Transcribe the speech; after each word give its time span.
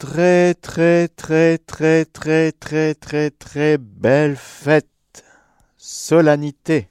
Très 0.00 0.54
très 0.54 1.08
très 1.08 1.58
très 1.58 2.06
très 2.06 2.52
très 2.52 2.94
très 2.94 3.30
très 3.30 3.76
belle 3.76 4.34
fête, 4.34 4.86
solennité. 5.76 6.88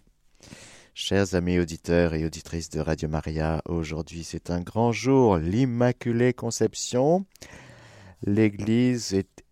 Chers 0.93 1.33
amis 1.33 1.57
auditeurs 1.57 2.13
et 2.13 2.23
auditrices 2.23 2.69
de 2.69 2.79
Radio 2.79 3.09
Maria, 3.09 3.63
aujourd'hui 3.65 4.23
c'est 4.23 4.51
un 4.51 4.61
grand 4.61 4.91
jour, 4.91 5.37
l'Immaculée 5.37 6.33
Conception. 6.33 7.25
L'Église 8.21 9.15
est 9.15 9.43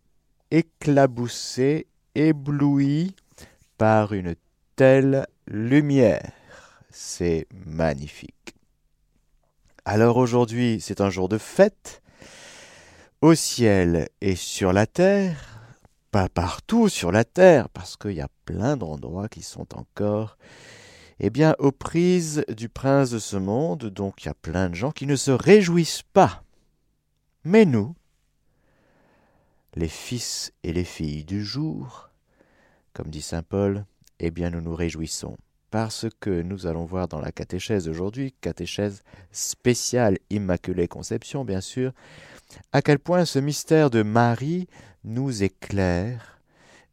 éclaboussée, 0.52 1.88
éblouie 2.14 3.16
par 3.80 4.14
une 4.14 4.36
telle 4.76 5.26
lumière. 5.48 6.32
C'est 6.92 7.48
magnifique. 7.66 8.54
Alors 9.84 10.18
aujourd'hui 10.18 10.78
c'est 10.80 11.02
un 11.02 11.10
jour 11.10 11.28
de 11.28 11.40
fête 11.40 12.04
au 13.22 13.34
ciel 13.34 14.10
et 14.22 14.36
sur 14.36 14.74
la 14.74 14.86
terre, 14.86 15.62
pas 16.12 16.30
partout 16.30 16.90
sur 16.90 17.12
la 17.12 17.24
terre, 17.24 17.70
parce 17.70 17.98
qu'il 17.98 18.12
y 18.12 18.22
a 18.22 18.30
plein 18.46 18.78
d'endroits 18.78 19.28
qui 19.28 19.42
sont 19.42 19.76
encore, 19.76 20.38
eh 21.20 21.30
bien, 21.30 21.56
aux 21.60 21.72
prises 21.72 22.46
du 22.50 22.70
prince 22.70 23.10
de 23.10 23.20
ce 23.20 23.38
monde, 23.38 23.86
donc 23.86 24.24
il 24.24 24.28
y 24.28 24.30
a 24.30 24.36
plein 24.36 24.70
de 24.70 24.76
gens 24.76 24.92
qui 24.92 25.08
ne 25.08 25.16
se 25.16 25.32
réjouissent 25.32 26.04
pas. 26.14 26.44
Mais 27.44 27.66
nous, 27.66 27.96
les 29.76 29.90
fils 29.90 30.54
et 30.64 30.74
les 30.74 30.84
filles 30.84 31.24
du 31.24 31.44
jour, 31.44 32.10
comme 32.94 33.10
dit 33.10 33.22
saint 33.22 33.44
Paul, 33.44 33.86
eh 34.20 34.32
bien, 34.32 34.50
nous 34.50 34.62
nous 34.62 34.76
réjouissons 34.76 35.38
parce 35.70 36.06
que 36.20 36.42
nous 36.42 36.66
allons 36.66 36.86
voir 36.86 37.08
dans 37.08 37.20
la 37.20 37.32
catéchèse 37.32 37.90
aujourd'hui, 37.90 38.34
catéchèse 38.42 39.04
spéciale 39.32 40.18
Immaculée 40.30 40.88
Conception, 40.88 41.44
bien 41.44 41.62
sûr, 41.62 41.92
à 42.72 42.82
quel 42.82 43.00
point 43.00 43.26
ce 43.26 43.40
mystère 43.40 43.90
de 43.90 44.04
Marie 44.04 44.68
nous 45.04 45.44
éclaire 45.44 46.40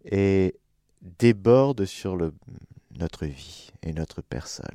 et 0.05 0.57
déborde 1.19 1.85
sur 1.85 2.17
notre 2.99 3.27
vie 3.27 3.71
et 3.83 3.93
notre 3.93 4.23
personne. 4.23 4.67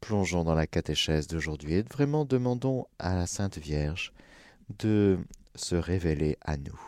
Plongeons 0.00 0.44
dans 0.44 0.54
la 0.54 0.66
catéchèse 0.66 1.26
d'aujourd'hui 1.26 1.74
et 1.74 1.82
vraiment 1.82 2.24
demandons 2.24 2.86
à 2.98 3.14
la 3.14 3.26
Sainte 3.26 3.58
Vierge 3.58 4.12
de 4.78 5.18
se 5.54 5.74
révéler 5.74 6.36
à 6.42 6.56
nous. 6.56 6.80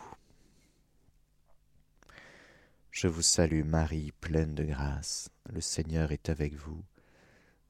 Je 2.91 3.07
vous 3.07 3.21
salue 3.21 3.63
Marie, 3.63 4.11
pleine 4.21 4.53
de 4.53 4.63
grâce, 4.63 5.29
le 5.51 5.61
Seigneur 5.61 6.11
est 6.11 6.29
avec 6.29 6.53
vous. 6.55 6.83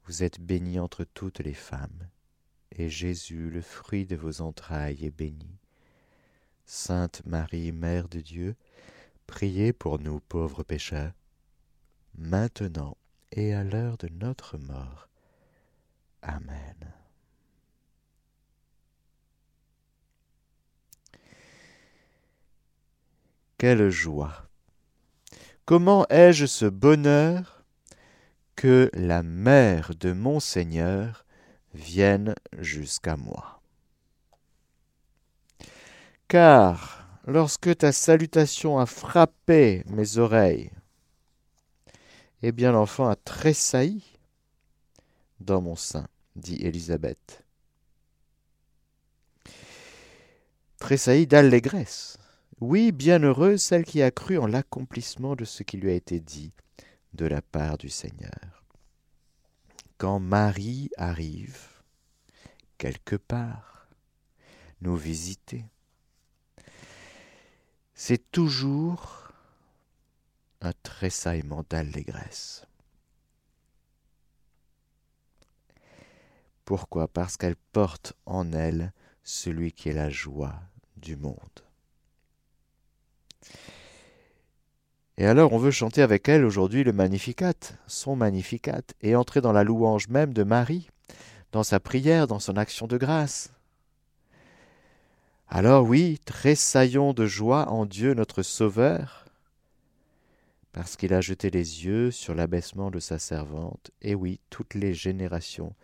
Vous 0.06 0.24
êtes 0.24 0.40
bénie 0.40 0.80
entre 0.80 1.04
toutes 1.04 1.40
les 1.40 1.54
femmes 1.54 2.08
et 2.76 2.90
Jésus, 2.90 3.50
le 3.50 3.62
fruit 3.62 4.06
de 4.06 4.16
vos 4.16 4.42
entrailles, 4.42 5.06
est 5.06 5.16
béni. 5.16 5.58
Sainte 6.66 7.22
Marie, 7.26 7.72
Mère 7.72 8.08
de 8.08 8.22
Dieu, 8.22 8.56
priez 9.28 9.74
pour 9.74 10.00
nous 10.00 10.20
pauvres 10.20 10.64
pécheurs, 10.64 11.14
maintenant 12.18 12.98
et 13.32 13.54
à 13.54 13.64
l'heure 13.64 13.98
de 13.98 14.08
notre 14.10 14.58
mort. 14.58 15.10
Amen. 16.22 16.76
Quelle 23.58 23.90
joie. 23.90 24.50
Comment 25.66 26.08
ai-je 26.10 26.46
ce 26.46 26.66
bonheur 26.66 27.64
que 28.56 28.90
la 28.94 29.24
mère 29.24 29.94
de 29.96 30.14
mon 30.14 30.40
Seigneur 30.40 31.26
viennent 31.74 32.36
jusqu'à 32.60 33.18
moi. 33.18 33.62
Car 36.28 37.06
lorsque 37.28 37.78
ta 37.78 37.92
salutation 37.92 38.80
a 38.80 38.86
frappé 38.86 39.84
mes 39.88 40.18
oreilles, 40.18 40.72
eh 42.42 42.52
bien 42.52 42.72
l'enfant 42.72 43.08
a 43.08 43.16
tressailli 43.16 44.04
dans 45.40 45.62
mon 45.62 45.76
sein, 45.76 46.08
dit 46.36 46.56
Élisabeth. 46.62 47.44
Tressailli 50.80 51.28
d'allégresse. 51.28 52.18
Oui, 52.60 52.92
bienheureuse 52.92 53.62
celle 53.62 53.86
qui 53.86 54.02
a 54.02 54.12
cru 54.12 54.38
en 54.38 54.48
l'accomplissement 54.48 55.36
de 55.36 55.46
ce 55.46 55.64
qui 55.64 55.78
lui 55.78 55.92
a 55.92 55.96
été 55.96 56.20
dit 56.20 56.54
de 57.14 57.26
la 57.26 57.42
part 57.42 57.78
du 57.78 57.90
Seigneur 57.90 58.61
quand 60.02 60.20
Marie 60.20 60.90
arrive 60.98 61.84
quelque 62.80 63.16
part 63.16 63.88
nous 64.82 64.96
visiter, 64.96 65.64
c'est 67.94 68.32
toujours 68.32 69.32
un 70.62 70.74
tressaillement 70.82 71.64
d'allégresse. 71.70 72.66
Pourquoi? 76.66 77.08
Parce 77.08 77.38
qu'elle 77.38 77.56
porte 77.56 78.14
en 78.26 78.54
elle 78.54 78.94
celui 79.22 79.72
qui 79.72 79.90
est 79.90 79.94
la 79.94 80.10
joie 80.10 80.64
du 80.98 81.16
monde. 81.16 81.38
Et 85.18 85.26
alors 85.26 85.54
on 85.54 85.58
veut 85.58 85.72
chanter 85.72 86.02
avec 86.02 86.30
elle 86.30 86.46
aujourd'hui 86.46 86.84
le 86.84 86.94
Magnificat, 86.94 87.54
son 87.88 88.16
Magnificat, 88.16 88.82
et 89.02 89.16
entrer 89.16 89.42
dans 89.42 89.52
la 89.52 89.64
louange 89.64 90.08
même 90.08 90.34
de 90.34 90.44
Marie, 90.44 90.90
dans 91.52 91.64
sa 91.64 91.80
prière, 91.80 92.28
dans 92.28 92.40
son 92.40 92.58
action 92.58 92.88
de 92.88 92.98
grâce. 92.98 93.52
Alors 95.48 95.84
oui, 95.84 96.18
tressaillons 96.26 97.14
de 97.14 97.26
joie 97.26 97.70
en 97.70 97.86
Dieu 97.86 98.14
notre 98.14 98.42
Sauveur, 98.42 99.26
parce 100.72 100.96
qu'il 100.96 101.14
a 101.14 101.20
jeté 101.20 101.50
les 101.50 101.86
yeux 101.86 102.10
sur 102.10 102.34
l'abaissement 102.34 102.90
de 102.90 103.00
sa 103.00 103.20
servante, 103.20 103.92
et 104.02 104.16
oui, 104.16 104.40
toutes 104.50 104.74
les 104.74 104.94
générations 104.94 105.76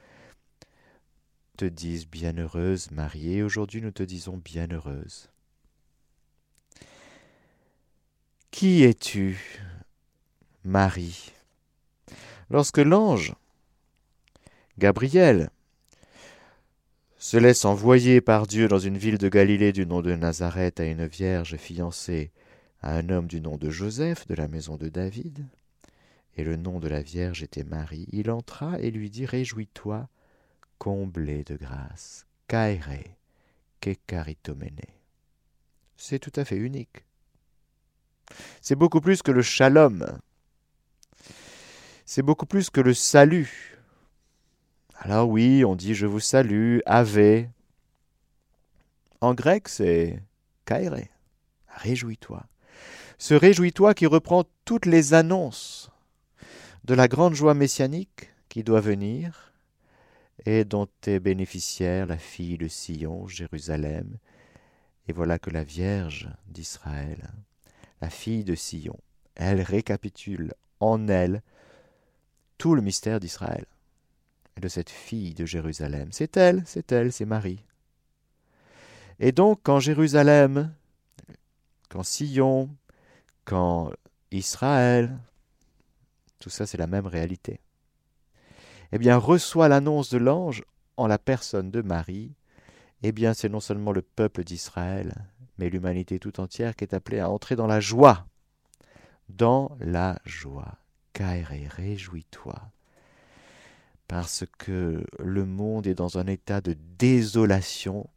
te 1.57 1.66
disent 1.66 2.07
bienheureuse 2.07 2.91
Marie, 2.91 3.33
et 3.33 3.43
aujourd'hui 3.43 3.81
nous 3.81 3.91
te 3.91 4.03
disons 4.03 4.37
bienheureuse. 4.37 5.29
Qui 8.52 8.84
es-tu, 8.84 9.38
Marie? 10.63 11.31
Lorsque 12.50 12.80
l'ange, 12.80 13.35
Gabriel, 14.80 15.52
se 17.19 17.38
laisse 17.38 17.66
envoyer 17.66 18.22
par 18.22 18.47
Dieu 18.47 18.68
dans 18.68 18.80
une 18.80 18.97
ville 18.97 19.18
de 19.18 19.30
Galilée 19.30 19.74
du 19.74 19.85
nom 19.85 20.02
de 20.02 20.16
Nazareth 20.16 20.80
à 20.80 20.85
une 20.85 21.06
vierge 21.06 21.58
fiancée 21.58 22.31
à 22.81 22.96
un 22.96 23.09
homme 23.09 23.28
du 23.28 23.41
nom 23.41 23.58
de 23.58 23.69
Joseph 23.69 24.28
de 24.28 24.35
la 24.35 24.47
maison 24.47 24.78
de 24.78 24.88
David, 24.88 25.46
et 26.35 26.44
le 26.44 26.56
nom 26.56 26.79
de 26.79 26.88
la 26.88 27.02
vierge 27.02 27.44
était 27.44 27.64
Marie, 27.64 28.08
il 28.12 28.31
entra 28.31 28.79
et 28.79 28.91
lui 28.91 29.09
dit 29.09 29.25
Réjouis-toi, 29.25 30.08
comblé 30.78 31.44
de 31.44 31.58
grâce, 31.58 32.25
caere, 32.47 33.03
kekaritomene. 33.81 34.85
C'est 35.96 36.19
tout 36.19 36.34
à 36.35 36.46
fait 36.46 36.58
unique. 36.58 37.06
C'est 38.61 38.75
beaucoup 38.75 39.01
plus 39.01 39.21
que 39.21 39.31
le 39.31 39.41
shalom. 39.41 40.19
C'est 42.05 42.21
beaucoup 42.21 42.45
plus 42.45 42.69
que 42.69 42.81
le 42.81 42.93
salut. 42.93 43.77
Alors 44.95 45.29
oui, 45.29 45.63
on 45.65 45.75
dit 45.75 45.93
je 45.93 46.05
vous 46.05 46.19
salue, 46.19 46.79
ave. 46.85 47.47
En 49.21 49.33
grec, 49.33 49.67
c'est 49.67 50.21
kaire. 50.66 50.95
Réjouis-toi. 51.67 52.45
Ce 53.17 53.33
réjouis-toi 53.33 53.93
qui 53.93 54.05
reprend 54.05 54.45
toutes 54.66 54.85
les 54.85 55.13
annonces 55.13 55.91
de 56.83 56.93
la 56.93 57.07
grande 57.07 57.33
joie 57.33 57.53
messianique 57.53 58.31
qui 58.49 58.63
doit 58.63 58.81
venir 58.81 59.53
et 60.45 60.63
dont 60.66 60.87
est 61.05 61.19
bénéficiaire 61.19 62.05
la 62.05 62.17
fille 62.17 62.57
de 62.57 62.67
Sion, 62.67 63.27
Jérusalem. 63.27 64.17
Et 65.07 65.13
voilà 65.13 65.40
que 65.40 65.49
la 65.49 65.63
Vierge 65.63 66.29
d'Israël 66.47 67.31
la 68.02 68.09
fille 68.09 68.44
de 68.44 68.55
Sion. 68.55 68.99
Elle 69.35 69.61
récapitule 69.61 70.53
en 70.79 71.08
elle 71.08 71.41
tout 72.58 72.76
le 72.76 72.82
mystère 72.82 73.20
d'Israël 73.20 73.66
et 74.55 74.59
de 74.59 74.67
cette 74.67 74.90
fille 74.90 75.34
de 75.34 75.46
Jérusalem. 75.46 76.09
C'est 76.11 76.38
elle, 76.38 76.64
c'est 76.66 76.91
elle, 76.91 77.11
c'est 77.11 77.26
Marie. 77.26 77.64
Et 79.20 79.32
donc, 79.32 79.59
quand 79.64 79.79
Jérusalem, 79.79 80.73
quand 81.90 82.03
Sion, 82.03 82.70
quand 83.46 83.91
Israël, 84.32 85.17
tout 86.40 86.50
ça 86.50 86.66
c'est 86.66 86.78
la 86.78 86.88
même 86.88 87.08
réalité, 87.08 87.59
eh 88.91 88.97
bien, 88.97 89.17
reçoit 89.17 89.67
l'annonce 89.67 90.09
de 90.09 90.17
l'ange 90.17 90.64
en 90.97 91.08
la 91.08 91.17
personne 91.17 91.72
de 91.72 91.82
Marie, 91.82 92.34
eh 93.03 93.11
bien, 93.11 93.34
c'est 93.34 93.50
non 93.50 93.59
seulement 93.59 93.91
le 93.91 94.02
peuple 94.02 94.43
d'Israël, 94.43 95.14
mais 95.57 95.69
l'humanité 95.69 96.19
tout 96.19 96.39
entière 96.39 96.75
qui 96.75 96.83
est 96.83 96.93
appelée 96.93 97.19
à 97.19 97.29
entrer 97.29 97.55
dans 97.55 97.67
la 97.67 97.79
joie. 97.79 98.27
Dans 99.29 99.75
la 99.79 100.19
joie. 100.25 100.75
Kaire, 101.13 101.51
réjouis-toi. 101.75 102.55
Parce 104.07 104.45
que 104.57 105.03
le 105.19 105.45
monde 105.45 105.87
est 105.87 105.95
dans 105.95 106.17
un 106.17 106.27
état 106.27 106.61
de 106.61 106.75
désolation. 106.97 108.07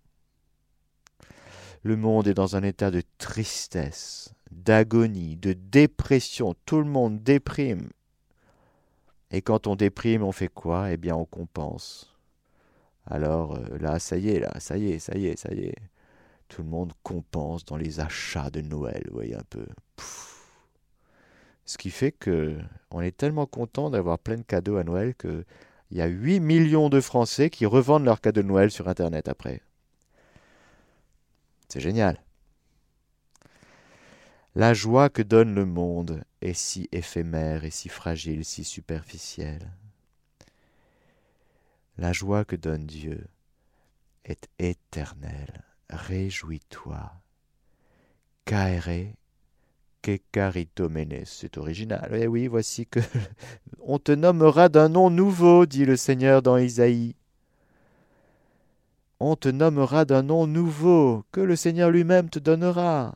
Le 1.83 1.97
monde 1.97 2.29
est 2.29 2.35
dans 2.35 2.57
un 2.57 2.63
état 2.63 2.91
de 2.91 3.03
tristesse, 3.19 4.35
d'agonie, 4.51 5.37
de 5.37 5.55
dépression. 5.55 6.55
Tout 6.67 6.79
le 6.79 6.85
monde 6.85 7.23
déprime. 7.23 7.89
Et 9.31 9.43
quand 9.43 9.67
on 9.67 9.77
déprime, 9.77 10.23
on 10.23 10.33
fait 10.33 10.49
quoi? 10.49 10.93
Eh 10.93 10.97
bien, 10.97 11.17
on 11.17 11.25
compense. 11.25 12.15
Alors 13.07 13.57
euh, 13.57 13.79
là, 13.79 13.99
ça 13.99 14.17
y 14.17 14.29
est, 14.29 14.41
là, 14.41 14.53
ça 14.61 14.77
y 14.77 14.91
est, 14.91 14.99
ça 14.99 15.17
y 15.17 15.27
est, 15.27 15.37
ça 15.37 15.53
y 15.53 15.65
est. 15.65 15.90
Tout 16.51 16.63
le 16.65 16.69
monde 16.69 16.93
compense 17.05 17.65
dans 17.65 17.77
les 17.77 18.01
achats 18.01 18.51
de 18.51 18.61
Noël, 18.61 19.05
vous 19.07 19.15
voyez 19.15 19.37
un 19.37 19.45
peu. 19.49 19.65
Ce 21.65 21.79
qui 21.79 21.91
fait 21.91 22.11
que 22.11 22.59
on 22.91 23.01
est 23.01 23.17
tellement 23.17 23.47
content 23.47 23.89
d'avoir 23.89 24.19
plein 24.19 24.37
de 24.37 24.43
cadeaux 24.43 24.77
à 24.77 24.83
Noël 24.83 25.15
que 25.15 25.45
il 25.93 25.99
y 25.99 26.03
a 26.03 26.07
8 26.07 26.41
millions 26.41 26.89
de 26.89 27.01
Français 27.01 27.51
qui 27.51 27.67
revendent 27.67 28.05
leurs 28.05 28.21
cadeaux 28.21 28.43
de 28.43 28.49
Noël 28.49 28.73
sur 28.73 28.89
Internet 28.89 29.29
après. 29.29 29.63
C'est 31.69 31.81
génial. 31.81 32.21
La 34.57 34.75
joie 34.75 35.09
que 35.09 35.23
donne 35.23 35.55
le 35.55 35.65
monde 35.65 36.25
est 36.41 36.55
si 36.55 36.89
éphémère 36.91 37.65
et 37.65 37.71
si 37.71 37.89
fragile, 37.89 38.45
si 38.45 38.65
superficielle. 38.65 39.71
La 41.97 42.13
joie 42.13 42.45
que 42.45 42.57
donne 42.57 42.87
Dieu 42.87 43.25
est 44.25 44.49
éternelle. 44.59 45.70
Réjouis-toi. 45.91 47.13
Caere 48.45 49.15
que 50.03 50.19
caritomenes. 50.33 51.25
C'est 51.25 51.59
original. 51.59 52.11
Eh 52.15 52.27
oui, 52.27 52.47
voici 52.47 52.87
que 52.87 53.01
on 53.81 53.99
te 53.99 54.13
nommera 54.13 54.69
d'un 54.69 54.89
nom 54.89 55.11
nouveau, 55.11 55.67
dit 55.67 55.85
le 55.85 55.97
Seigneur 55.97 56.43
dans 56.43 56.57
Isaïe. 56.57 57.15
On 59.19 59.37
te 59.37 59.49
nommera 59.49 60.05
d'un 60.05 60.23
nom 60.23 60.47
nouveau 60.47 61.25
que 61.33 61.41
le 61.41 61.57
Seigneur 61.57 61.91
lui-même 61.91 62.31
te 62.31 62.39
donnera. 62.39 63.15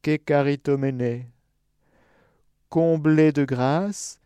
Que 0.00 0.16
caritomene. 0.16 1.26
Comblé 2.70 3.32
de 3.32 3.44
grâce, 3.44 4.20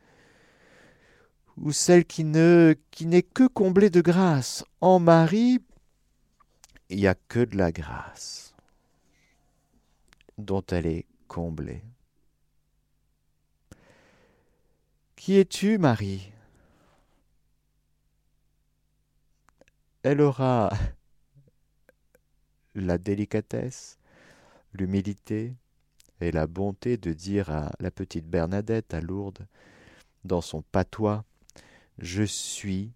ou 1.57 1.71
celle 1.71 2.05
qui 2.05 2.25
ne 2.25 2.75
qui 2.91 3.07
n'est 3.07 3.23
que 3.23 3.47
comblée 3.47 3.91
de 3.91 4.01
grâce. 4.01 4.65
En 4.81 4.99
Marie, 4.99 5.61
il 6.93 6.99
n'y 6.99 7.07
a 7.07 7.15
que 7.15 7.41
de 7.41 7.57
la 7.57 7.73
grâce 7.73 8.55
dont 10.37 10.63
elle 10.71 10.85
est 10.85 11.07
comblée. 11.27 11.83
Qui 15.17 15.39
es-tu, 15.39 15.79
Marie? 15.79 16.31
Elle 20.03 20.21
aura 20.21 20.71
la 22.75 22.99
délicatesse, 22.99 23.99
l'humilité 24.75 25.55
et 26.21 26.31
la 26.31 26.47
bonté 26.47 26.99
de 26.99 27.15
dire 27.15 27.49
à 27.49 27.73
la 27.81 27.91
petite 27.91 28.27
Bernadette 28.27 28.93
à 28.93 29.01
Lourdes, 29.01 29.47
dans 30.25 30.43
son 30.43 30.61
patois, 30.61 31.25
Je 31.99 32.23
suis 32.23 32.93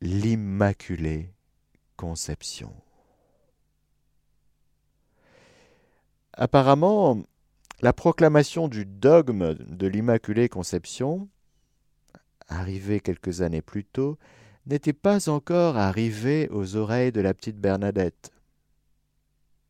l'Immaculée 0.00 1.34
Conception. 1.96 2.72
Apparemment, 6.36 7.22
la 7.80 7.92
proclamation 7.92 8.68
du 8.68 8.84
dogme 8.86 9.54
de 9.54 9.86
l'Immaculée 9.86 10.48
Conception 10.48 11.28
arrivé 12.48 13.00
quelques 13.00 13.42
années 13.42 13.62
plus 13.62 13.84
tôt, 13.84 14.18
n'était 14.66 14.92
pas 14.92 15.28
encore 15.28 15.76
arrivé 15.76 16.48
aux 16.50 16.76
oreilles 16.76 17.12
de 17.12 17.20
la 17.20 17.34
petite 17.34 17.58
Bernadette. 17.58 18.32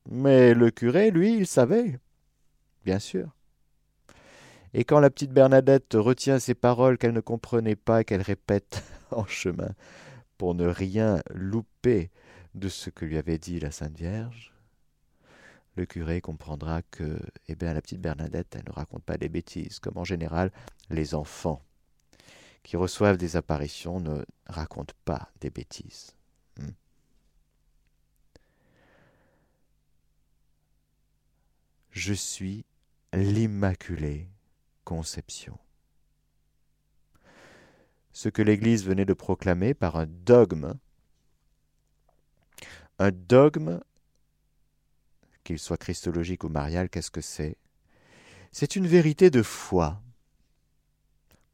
Mais 0.09 0.55
le 0.55 0.71
curé, 0.71 1.11
lui, 1.11 1.37
il 1.37 1.47
savait, 1.47 1.99
bien 2.85 2.99
sûr. 2.99 3.35
Et 4.73 4.85
quand 4.85 5.01
la 5.01 5.11
petite 5.11 5.33
Bernadette 5.33 5.95
retient 5.95 6.39
ces 6.39 6.55
paroles 6.55 6.99
qu'elle 6.99 7.13
ne 7.13 7.21
comprenait 7.21 7.77
pas 7.77 8.01
et 8.01 8.05
qu'elle 8.05 8.23
répète 8.23 8.85
en 9.11 9.27
chemin 9.27 9.71
pour 10.39 10.55
ne 10.55 10.67
rien 10.67 11.21
louper 11.31 12.11
de 12.55 12.69
ce 12.69 12.91
que 12.91 13.05
lui 13.05 13.17
avait 13.17 13.39
dit 13.39 13.59
la 13.59 13.71
Sainte 13.71 13.97
Vierge, 13.97 14.53
le 15.77 15.87
curé 15.87 16.21
comprendra 16.21 16.83
que, 16.83 17.21
eh 17.49 17.55
bien, 17.55 17.75
la 17.75 17.83
petite 17.83 18.01
Bernadette, 18.01 18.59
ne 18.67 18.73
raconte 18.73 19.05
pas 19.05 19.19
des 19.19 19.29
bêtises, 19.29 19.79
comme 19.79 19.99
en 19.99 20.05
général 20.05 20.51
les 20.91 21.15
enfants 21.15 21.63
qui 22.63 22.77
reçoivent 22.77 23.17
des 23.17 23.37
apparitions 23.37 24.01
ne 24.01 24.25
racontent 24.47 24.95
pas 25.05 25.31
des 25.41 25.51
bêtises. 25.51 26.17
Hmm. 26.59 26.71
Je 31.91 32.13
suis 32.13 32.65
l'Immaculée 33.13 34.29
Conception. 34.85 35.59
Ce 38.13 38.29
que 38.29 38.43
l'Église 38.43 38.85
venait 38.85 39.05
de 39.05 39.13
proclamer 39.13 39.75
par 39.75 39.97
un 39.97 40.07
dogme, 40.07 40.75
un 42.99 43.11
dogme, 43.13 43.81
qu'il 45.47 45.59
soit 45.59 45.77
christologique 45.77 46.45
ou 46.45 46.49
marial, 46.49 46.91
qu'est-ce 46.91 47.11
que 47.11 47.21
c'est? 47.21 47.57
C'est 48.53 48.77
une 48.77 48.87
vérité 48.87 49.31
de 49.31 49.43
foi 49.43 50.03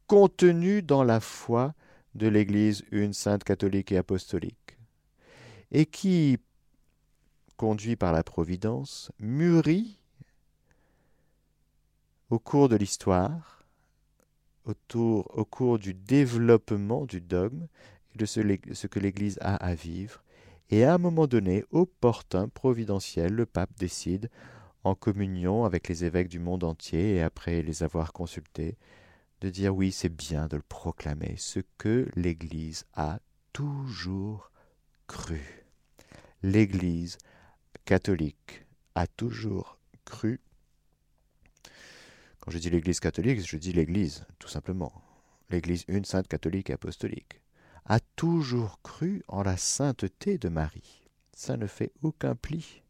contenu 0.06 0.82
dans 0.82 1.04
la 1.04 1.20
foi 1.20 1.74
de 2.14 2.26
l'Église 2.26 2.84
une 2.90 3.12
sainte 3.12 3.44
catholique 3.44 3.92
et 3.92 3.96
apostolique, 3.96 4.76
et 5.70 5.86
qui, 5.86 6.38
conduit 7.56 7.96
par 7.96 8.12
la 8.12 8.22
Providence, 8.22 9.10
mûrit 9.18 9.98
au 12.30 12.38
cours 12.38 12.68
de 12.68 12.76
l'histoire, 12.76 13.64
au 14.64 15.44
cours 15.44 15.78
du 15.78 15.94
développement 15.94 17.04
du 17.04 17.20
dogme 17.20 17.66
de 18.14 18.26
ce, 18.26 18.86
que 18.86 18.98
l'Église 18.98 19.38
a 19.40 19.56
à 19.56 19.74
vivre, 19.74 20.21
et 20.72 20.84
à 20.84 20.94
un 20.94 20.98
moment 20.98 21.26
donné, 21.26 21.64
opportun, 21.70 22.48
providentiel, 22.48 23.34
le 23.34 23.44
pape 23.44 23.76
décide, 23.78 24.30
en 24.84 24.94
communion 24.94 25.66
avec 25.66 25.86
les 25.86 26.06
évêques 26.06 26.30
du 26.30 26.38
monde 26.38 26.64
entier 26.64 27.16
et 27.16 27.22
après 27.22 27.60
les 27.60 27.82
avoir 27.82 28.14
consultés, 28.14 28.78
de 29.42 29.50
dire 29.50 29.76
oui, 29.76 29.92
c'est 29.92 30.08
bien 30.08 30.46
de 30.46 30.56
le 30.56 30.62
proclamer, 30.62 31.34
ce 31.36 31.60
que 31.76 32.08
l'Église 32.16 32.86
a 32.94 33.20
toujours 33.52 34.50
cru. 35.08 35.66
L'Église 36.42 37.18
catholique 37.84 38.64
a 38.94 39.06
toujours 39.06 39.78
cru. 40.06 40.40
Quand 42.40 42.50
je 42.50 42.56
dis 42.56 42.70
l'Église 42.70 42.98
catholique, 42.98 43.46
je 43.46 43.58
dis 43.58 43.74
l'Église, 43.74 44.24
tout 44.38 44.48
simplement. 44.48 45.02
L'Église 45.50 45.84
une 45.88 46.06
sainte 46.06 46.28
catholique 46.28 46.70
et 46.70 46.72
apostolique 46.72 47.42
a 47.86 48.00
toujours 48.00 48.80
cru 48.82 49.22
en 49.28 49.42
la 49.42 49.56
sainteté 49.56 50.38
de 50.38 50.48
Marie. 50.48 51.08
Ça 51.34 51.56
ne 51.56 51.66
fait 51.66 51.92
aucun 52.02 52.34
pli. 52.34 52.82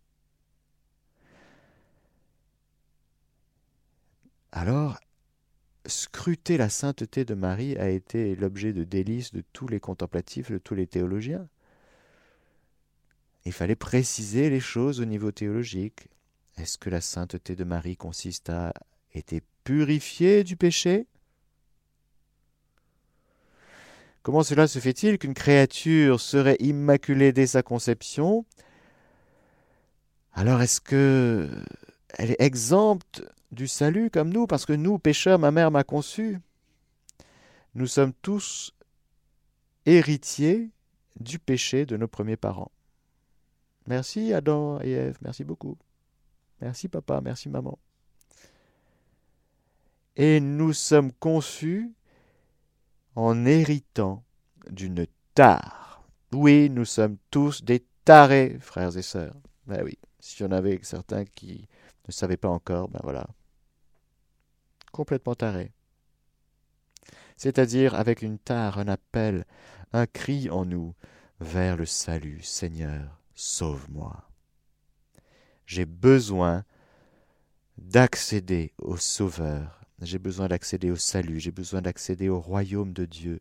Alors, 4.53 5.01
scruter 5.87 6.59
la 6.59 6.69
sainteté 6.69 7.25
de 7.25 7.35
Marie 7.35 7.77
a 7.79 7.89
été 7.89 8.37
l'objet 8.37 8.73
de 8.73 8.85
délices 8.85 9.33
de 9.33 9.43
tous 9.53 9.67
les 9.67 9.81
contemplatifs, 9.81 10.51
de 10.51 10.59
tous 10.59 10.75
les 10.75 10.87
théologiens. 10.87 11.49
Il 13.45 13.53
fallait 13.53 13.77
préciser 13.77 14.51
les 14.51 14.61
choses 14.61 15.01
au 15.01 15.05
niveau 15.05 15.33
théologique. 15.33 16.09
Est-ce 16.59 16.79
que 16.79 16.91
la 16.91 17.01
sainteté 17.01 17.57
de 17.57 17.65
Marie 17.65 17.97
consiste 17.97 18.51
à 18.51 18.73
être 19.15 19.43
purifiée 19.65 20.45
du 20.45 20.57
péché? 20.57 21.07
Comment 24.23 24.43
cela 24.43 24.69
se 24.69 24.79
fait-il 24.79 25.19
qu'une 25.19 25.35
créature 25.35 26.21
serait 26.21 26.57
immaculée 26.61 27.33
dès 27.33 27.47
sa 27.47 27.63
conception? 27.63 28.45
Alors 30.33 30.63
est-ce 30.63 30.81
que 30.81 31.49
elle 32.19 32.31
est 32.31 32.41
exempte 32.41 33.23
du 33.51 33.69
salut 33.69 34.11
comme 34.11 34.31
nous, 34.31 34.47
parce 34.47 34.67
que 34.67 34.73
nous, 34.73 34.99
pécheurs, 34.99 35.39
ma 35.39 35.51
mère 35.51 35.71
m'a 35.71 35.85
conçu. 35.85 36.39
Nous 37.75 37.87
sommes 37.87 38.13
tous 38.23 38.73
héritiers 39.87 40.71
du 41.19 41.39
péché 41.39 41.87
de 41.87 41.97
nos 41.97 42.09
premiers 42.09 42.37
parents. 42.37 42.71
Merci 43.87 44.33
Adam 44.33 44.81
et 44.83 44.93
Ève, 44.93 45.19
merci 45.23 45.45
beaucoup. 45.45 45.77
Merci 46.61 46.89
papa, 46.89 47.21
merci 47.21 47.49
maman. 47.49 47.79
Et 50.17 50.41
nous 50.41 50.73
sommes 50.73 51.13
conçus 51.13 51.91
en 53.15 53.45
héritant 53.45 54.25
d'une 54.71 55.07
tare. 55.35 56.03
Oui, 56.33 56.71
nous 56.71 56.85
sommes 56.85 57.19
tous 57.31 57.63
des 57.63 57.85
tarés, 58.05 58.59
frères 58.61 58.97
et 58.97 59.03
sœurs. 59.03 59.37
Ben 59.67 59.83
oui, 59.85 59.99
s'il 60.19 60.45
y 60.45 60.49
en 60.49 60.53
avait 60.53 60.81
certains 60.83 61.25
qui 61.25 61.69
ne 62.07 62.13
savaient 62.13 62.37
pas 62.37 62.49
encore, 62.49 62.89
ben 62.89 63.01
voilà, 63.03 63.27
complètement 64.93 65.35
taré. 65.35 65.73
C'est-à-dire 67.37 67.95
avec 67.95 68.23
une 68.23 68.39
tare, 68.39 68.79
un 68.79 68.89
appel, 68.89 69.45
un 69.93 70.07
cri 70.07 70.49
en 70.51 70.65
nous 70.65 70.95
vers 71.41 71.77
le 71.77 71.87
salut. 71.87 72.41
Seigneur, 72.43 73.19
sauve-moi. 73.35 74.29
J'ai 75.67 75.87
besoin 75.87 76.65
d'accéder 77.79 78.73
au 78.79 78.97
Sauveur, 78.97 79.82
j'ai 80.05 80.19
besoin 80.19 80.49
d'accéder 80.49 80.91
au 80.91 80.97
salut, 80.97 81.41
j'ai 81.41 81.51
besoin 81.51 81.83
d'accéder 81.83 82.29
au 82.29 82.41
royaume 82.41 82.93
de 82.93 83.05
Dieu 83.05 83.41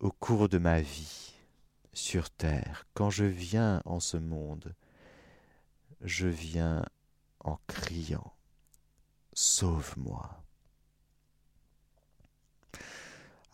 au 0.00 0.10
cours 0.10 0.48
de 0.48 0.58
ma 0.58 0.80
vie 0.80 1.34
sur 1.92 2.30
terre. 2.30 2.86
Quand 2.94 3.10
je 3.10 3.24
viens 3.24 3.82
en 3.84 4.00
ce 4.00 4.16
monde, 4.16 4.74
je 6.00 6.26
viens 6.26 6.84
en 7.40 7.58
criant 7.66 8.32
Sauve-moi. 9.34 10.42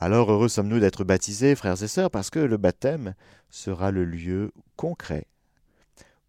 Alors 0.00 0.30
heureux 0.30 0.48
sommes-nous 0.48 0.80
d'être 0.80 1.04
baptisés, 1.04 1.54
frères 1.54 1.82
et 1.82 1.88
sœurs, 1.88 2.10
parce 2.10 2.30
que 2.30 2.38
le 2.38 2.56
baptême 2.56 3.14
sera 3.50 3.90
le 3.90 4.04
lieu 4.04 4.52
concret 4.76 5.26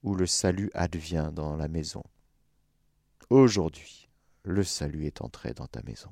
où 0.03 0.15
le 0.15 0.25
salut 0.25 0.71
advient 0.74 1.31
dans 1.33 1.55
la 1.55 1.67
maison. 1.67 2.03
Aujourd'hui, 3.29 4.08
le 4.43 4.63
salut 4.63 5.05
est 5.05 5.22
entré 5.22 5.53
dans 5.53 5.67
ta 5.67 5.81
maison 5.84 6.12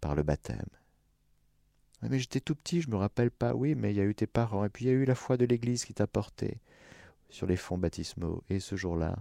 par 0.00 0.14
le 0.14 0.22
baptême. 0.22 0.68
Mais 2.02 2.18
j'étais 2.18 2.40
tout 2.40 2.56
petit, 2.56 2.80
je 2.82 2.90
me 2.90 2.96
rappelle 2.96 3.30
pas. 3.30 3.54
Oui, 3.54 3.74
mais 3.74 3.92
il 3.92 3.96
y 3.96 4.00
a 4.00 4.04
eu 4.04 4.14
tes 4.14 4.26
parents, 4.26 4.64
et 4.64 4.68
puis 4.68 4.86
il 4.86 4.88
y 4.88 4.90
a 4.90 4.94
eu 4.94 5.04
la 5.04 5.14
foi 5.14 5.36
de 5.36 5.44
l'Église 5.44 5.84
qui 5.84 5.94
t'a 5.94 6.06
porté 6.06 6.60
sur 7.28 7.46
les 7.46 7.56
fonds 7.56 7.78
baptismaux. 7.78 8.42
Et 8.50 8.58
ce 8.58 8.74
jour-là, 8.74 9.16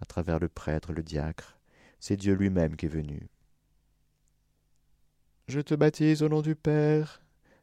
à 0.00 0.04
travers 0.06 0.38
le 0.38 0.48
prêtre, 0.48 0.92
le 0.92 1.02
diacre, 1.02 1.58
c'est 1.98 2.16
Dieu 2.16 2.34
lui-même 2.34 2.76
qui 2.76 2.86
est 2.86 2.90
venu. 2.90 3.28
Je 5.48 5.60
te 5.60 5.74
baptise 5.74 6.22
au 6.22 6.28
nom 6.28 6.42
du 6.42 6.54
Père 6.54 7.20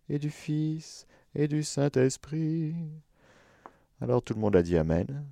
et 0.10 0.20
du 0.20 0.30
Fils 0.30 1.08
et 1.34 1.48
du 1.48 1.64
Saint-Esprit. 1.64 2.76
Alors 4.02 4.22
tout 4.22 4.34
le 4.34 4.42
monde 4.42 4.58
a 4.58 4.62
dit 4.62 4.78
Amen. 4.78 5.26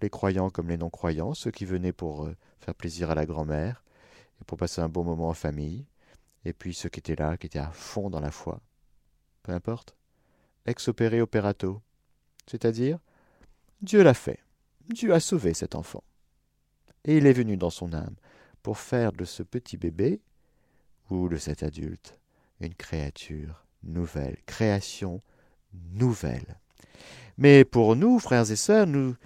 Les 0.00 0.10
croyants 0.10 0.50
comme 0.50 0.68
les 0.68 0.76
non-croyants, 0.76 1.34
ceux 1.34 1.50
qui 1.50 1.64
venaient 1.64 1.92
pour 1.92 2.24
euh, 2.24 2.36
faire 2.60 2.74
plaisir 2.74 3.10
à 3.10 3.14
la 3.14 3.26
grand-mère 3.26 3.84
et 4.40 4.44
pour 4.44 4.58
passer 4.58 4.80
un 4.80 4.88
bon 4.88 5.04
moment 5.04 5.28
en 5.28 5.34
famille, 5.34 5.86
et 6.44 6.52
puis 6.52 6.74
ceux 6.74 6.88
qui 6.88 7.00
étaient 7.00 7.16
là, 7.16 7.36
qui 7.36 7.46
étaient 7.46 7.58
à 7.58 7.70
fond 7.70 8.08
dans 8.08 8.20
la 8.20 8.30
foi. 8.30 8.60
Peu 9.42 9.52
importe. 9.52 9.94
Ex 10.66 10.88
opere 10.88 11.20
operato. 11.20 11.80
C'est-à-dire, 12.46 12.98
Dieu 13.82 14.02
l'a 14.02 14.14
fait. 14.14 14.40
Dieu 14.88 15.12
a 15.12 15.20
sauvé 15.20 15.54
cet 15.54 15.74
enfant. 15.74 16.02
Et 17.04 17.16
il 17.16 17.26
est 17.26 17.32
venu 17.32 17.56
dans 17.56 17.70
son 17.70 17.92
âme 17.92 18.16
pour 18.62 18.78
faire 18.78 19.12
de 19.12 19.24
ce 19.24 19.42
petit 19.42 19.76
bébé, 19.76 20.20
ou 21.10 21.28
de 21.28 21.36
cet 21.36 21.62
adulte, 21.62 22.18
une 22.60 22.74
créature 22.74 23.64
nouvelle, 23.82 24.36
création 24.46 25.22
nouvelle. 25.92 26.58
Mais 27.38 27.64
pour 27.64 27.96
nous, 27.96 28.18
frères 28.18 28.50
et 28.50 28.56
sœurs, 28.56 28.86
nous 28.86 29.16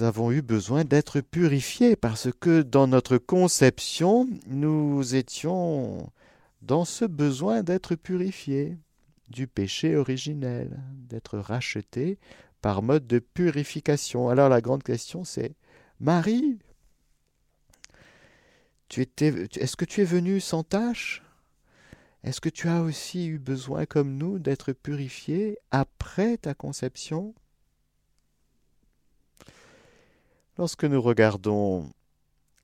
avons 0.00 0.30
eu 0.30 0.42
besoin 0.42 0.84
d'être 0.84 1.20
purifiés 1.20 1.96
parce 1.96 2.28
que 2.40 2.62
dans 2.62 2.86
notre 2.86 3.18
conception, 3.18 4.28
nous 4.46 5.14
étions 5.14 6.10
dans 6.62 6.84
ce 6.84 7.04
besoin 7.04 7.62
d'être 7.62 7.94
purifiés 7.94 8.76
du 9.28 9.46
péché 9.46 9.96
originel, 9.96 10.80
d'être 11.08 11.38
rachetés 11.38 12.18
par 12.62 12.82
mode 12.82 13.06
de 13.06 13.18
purification. 13.18 14.28
Alors 14.28 14.48
la 14.48 14.60
grande 14.60 14.82
question 14.82 15.24
c'est 15.24 15.54
Marie, 16.00 16.58
est-ce 18.96 19.76
que 19.76 19.84
tu 19.84 20.00
es 20.02 20.04
venue 20.04 20.40
sans 20.40 20.62
tâche 20.62 21.22
Est-ce 22.22 22.40
que 22.40 22.48
tu 22.48 22.68
as 22.68 22.82
aussi 22.82 23.26
eu 23.26 23.38
besoin, 23.38 23.86
comme 23.86 24.16
nous, 24.16 24.38
d'être 24.38 24.72
purifié 24.72 25.58
après 25.70 26.36
ta 26.36 26.54
conception? 26.54 27.34
Lorsque 30.56 30.84
nous 30.84 31.02
regardons 31.02 31.90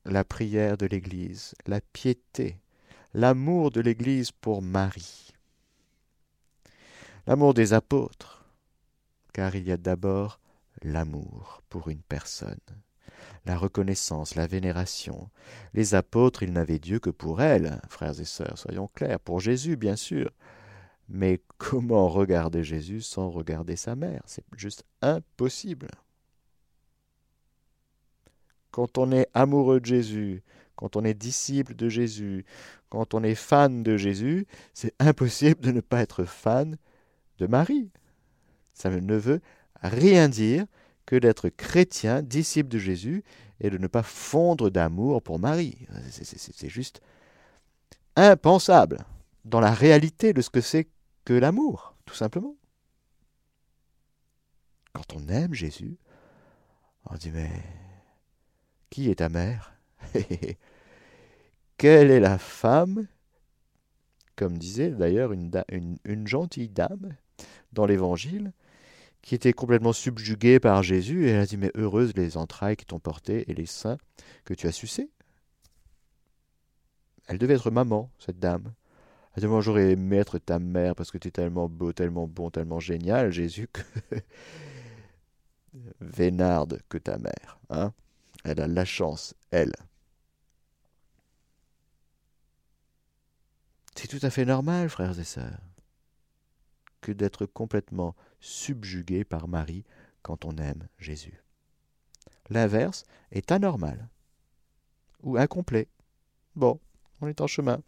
la 0.05 0.23
prière 0.23 0.77
de 0.77 0.87
l'Église, 0.87 1.55
la 1.67 1.81
piété, 1.81 2.57
l'amour 3.15 3.73
de 3.73 3.81
l'Église 3.81 4.31
pour 4.31 4.63
Marie, 4.63 5.33
l'amour 7.27 7.53
des 7.53 7.73
apôtres, 7.73 8.45
car 9.33 9.57
il 9.57 9.67
y 9.67 9.73
a 9.73 9.77
d'abord 9.77 10.39
l'amour 10.83 11.63
pour 11.69 11.89
une 11.89 12.03
personne, 12.03 12.61
la 13.45 13.57
reconnaissance, 13.57 14.37
la 14.37 14.47
vénération. 14.47 15.29
Les 15.75 15.97
apôtres, 15.97 16.45
ils 16.45 16.53
n'avaient 16.53 16.79
Dieu 16.79 17.01
que 17.01 17.11
pour 17.11 17.43
elle, 17.43 17.81
frères 17.89 18.21
et 18.21 18.25
sœurs, 18.25 18.57
soyons 18.57 18.89
clairs, 18.95 19.19
pour 19.19 19.41
Jésus, 19.41 19.77
bien 19.77 19.97
sûr. 19.97 20.31
Mais 21.09 21.43
comment 21.59 22.09
regarder 22.09 22.63
Jésus 22.63 23.01
sans 23.01 23.31
regarder 23.31 23.75
sa 23.75 23.97
mère? 23.97 24.23
C'est 24.27 24.45
juste 24.57 24.85
impossible. 25.03 25.89
Quand 28.71 28.99
on 28.99 29.13
est 29.13 29.29
amoureux 29.35 29.81
de 29.81 29.87
Jésus, 29.87 30.43
quand 30.77 30.97
on 30.97 31.05
est 31.05 31.15
disciple 31.15 31.75
de 31.75 31.89
Jésus, 31.89 32.45
quand 32.89 33.15
on 33.15 33.23
est 33.23 33.35
fan 33.35 33.83
de 33.83 33.97
Jésus, 33.97 34.47
c'est 34.75 34.95
impossible 34.99 35.61
de 35.61 35.73
ne 35.73 35.81
pas 35.81 36.01
être 36.01 36.25
fan 36.25 36.77
de 37.39 37.47
Marie. 37.47 37.91
Ça 38.73 38.91
ne 38.91 39.17
veut 39.17 39.41
rien 39.83 40.29
dire 40.29 40.67
que 41.07 41.17
d'être 41.17 41.49
chrétien, 41.49 42.23
disciple 42.23 42.69
de 42.69 42.79
Jésus, 42.79 43.25
et 43.61 43.69
de 43.69 43.79
ne 43.79 43.87
pas 43.87 44.03
fondre 44.03 44.71
d'amour 44.71 45.23
pour 45.23 45.39
Marie. 45.39 45.87
C'est 46.11 46.69
juste 46.69 47.03
impensable 48.17 49.05
dans 49.45 49.61
la 49.61 49.73
réalité 49.73 50.33
de 50.33 50.41
ce 50.41 50.51
que 50.51 50.61
c'est 50.61 50.89
que 51.25 51.35
l'amour, 51.35 51.95
tout 52.07 52.15
simplement. 52.15 52.57
Quand 54.93 55.15
on 55.15 55.29
aime 55.29 55.55
Jésus, 55.55 55.99
on 57.05 57.17
dit 57.17 57.31
mais 57.31 57.51
qui 58.91 59.11
est 59.11 59.17
ta 59.17 59.29
mère? 59.29 59.75
Quelle 61.79 62.11
est 62.11 62.21
la 62.21 62.39
femme? 62.39 63.07
Comme 64.37 64.59
disait 64.59 64.91
d'ailleurs 64.91 65.33
une, 65.33 66.27
gentille 66.27 66.69
dame 66.69 67.15
dans 67.73 67.87
l'Évangile, 67.87 68.53
qui 69.23 69.35
était 69.35 69.53
complètement 69.53 69.93
subjuguée 69.93 70.61
par 70.61 70.83
Jésus, 70.83 71.27
et 71.27 71.31
elle 71.31 71.41
a 71.41 71.47
dit 71.47 71.57
Mais 71.57 71.71
heureuses 71.77 72.13
les 72.17 72.37
entrailles 72.37 72.77
qui 72.77 72.87
t'ont 72.87 72.99
porté 72.99 73.51
et 73.51 73.55
les 73.55 73.67
seins 73.67 73.99
que 74.45 74.55
tu 74.55 74.67
as 74.67 74.73
sucés. 74.73 75.11
Elle 77.29 77.39
devait 77.39 77.55
être 77.55 77.71
maman, 77.71 78.11
cette 78.19 78.39
dame. 78.39 78.73
Elle 79.37 79.43
dit 79.45 79.49
j'aurais 79.61 79.93
aimé 79.93 80.17
être 80.17 80.39
ta 80.39 80.59
mère 80.59 80.97
parce 80.97 81.11
que 81.11 81.19
tu 81.19 81.29
es 81.29 81.31
tellement 81.31 81.69
beau, 81.69 81.93
tellement 81.93 82.27
bon, 82.27 82.51
tellement 82.51 82.81
génial, 82.81 83.31
Jésus, 83.31 83.69
que. 83.73 83.83
Vénarde 86.01 86.81
que 86.89 86.99
ta 86.99 87.19
mère. 87.19 87.61
Hein 87.69 87.93
elle 88.45 88.61
a 88.61 88.67
la 88.67 88.85
chance, 88.85 89.35
elle. 89.51 89.73
C'est 93.95 94.09
tout 94.09 94.25
à 94.25 94.31
fait 94.31 94.45
normal, 94.45 94.89
frères 94.89 95.19
et 95.19 95.25
sœurs, 95.25 95.61
que 97.01 97.13
d'être 97.13 97.45
complètement 97.47 98.17
subjugué 98.41 99.25
par 99.25 99.47
Marie 99.47 99.85
quand 100.23 100.45
on 100.45 100.57
aime 100.57 100.89
Jésus. 100.99 101.43
L'inverse 102.49 103.05
est 103.31 103.53
anormal 103.53 104.09
ou 105.23 105.37
incomplet. 105.37 105.89
Bon, 106.57 106.81
on 107.21 107.29
est 107.29 107.41
en 107.41 107.47
chemin. 107.47 107.83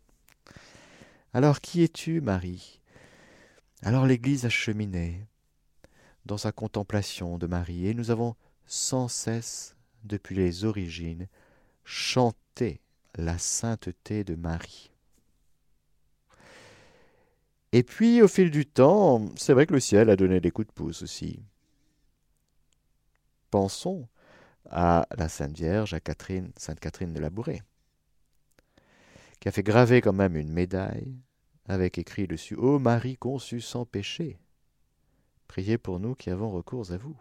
Alors 1.33 1.61
qui 1.61 1.83
es-tu, 1.83 2.21
Marie? 2.21 2.81
Alors 3.81 4.07
l'Église 4.07 4.45
a 4.45 4.51
cheminé 4.51 5.27
dans 6.27 6.39
sa 6.39 6.53
contemplation 6.53 7.39
de 7.39 7.47
Marie, 7.47 7.89
et 7.89 7.95
nous 7.95 8.11
avons 8.11 8.37
sans 8.67 9.09
cesse 9.09 9.75
depuis 10.05 10.35
les 10.35 10.65
origines, 10.65 11.29
chanter 11.85 12.81
la 13.17 13.39
sainteté 13.39 14.25
de 14.25 14.35
Marie. 14.35 14.91
Et 17.73 17.83
puis, 17.83 18.21
au 18.21 18.29
fil 18.29 18.51
du 18.51 18.67
temps, 18.67 19.25
c'est 19.37 19.55
vrai 19.55 19.67
que 19.67 19.73
le 19.73 19.81
ciel 19.81 20.11
a 20.11 20.17
donné 20.17 20.41
des 20.41 20.51
coups 20.51 20.69
de 20.69 20.73
pouce 20.73 21.03
aussi. 21.03 21.43
Pensons 23.51 24.09
à 24.71 25.07
la 25.17 25.29
Sainte 25.29 25.57
Vierge, 25.57 25.95
à 25.95 26.01
Catherine, 26.01 26.53
Sainte 26.57 26.81
Catherine 26.81 27.13
de 27.13 27.21
la 27.21 27.31
Bourrée, 27.31 27.63
qui 29.41 29.49
a 29.49 29.53
fait 29.53 29.63
graver 29.63 30.01
quand 30.01 30.13
même 30.13 30.37
une 30.37 30.53
médaille 30.53 31.19
avec 31.67 31.99
écrit 31.99 32.27
dessus 32.27 32.57
Ô 32.57 32.79
Marie 32.79 33.17
conçue 33.17 33.61
sans 33.61 33.87
péché, 33.87 34.39
priez 35.49 35.79
pour 35.79 35.99
nous 35.99 36.15
qui 36.15 36.31
avons 36.31 36.51
recours 36.51 36.93
à 36.93 36.97
vous. 36.97 37.21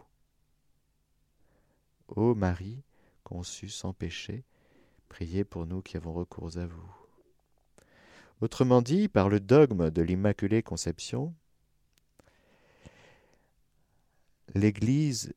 Ô 2.08 2.34
Marie, 2.34 2.82
conçue 3.24 3.68
sans 3.68 3.92
péché, 3.92 4.44
priez 5.08 5.44
pour 5.44 5.66
nous 5.66 5.82
qui 5.82 5.96
avons 5.96 6.12
recours 6.12 6.58
à 6.58 6.66
vous. 6.66 6.94
Autrement 8.40 8.82
dit, 8.82 9.08
par 9.08 9.28
le 9.28 9.40
dogme 9.40 9.90
de 9.90 10.02
l'Immaculée 10.02 10.62
Conception, 10.62 11.32
l'Église 14.54 15.32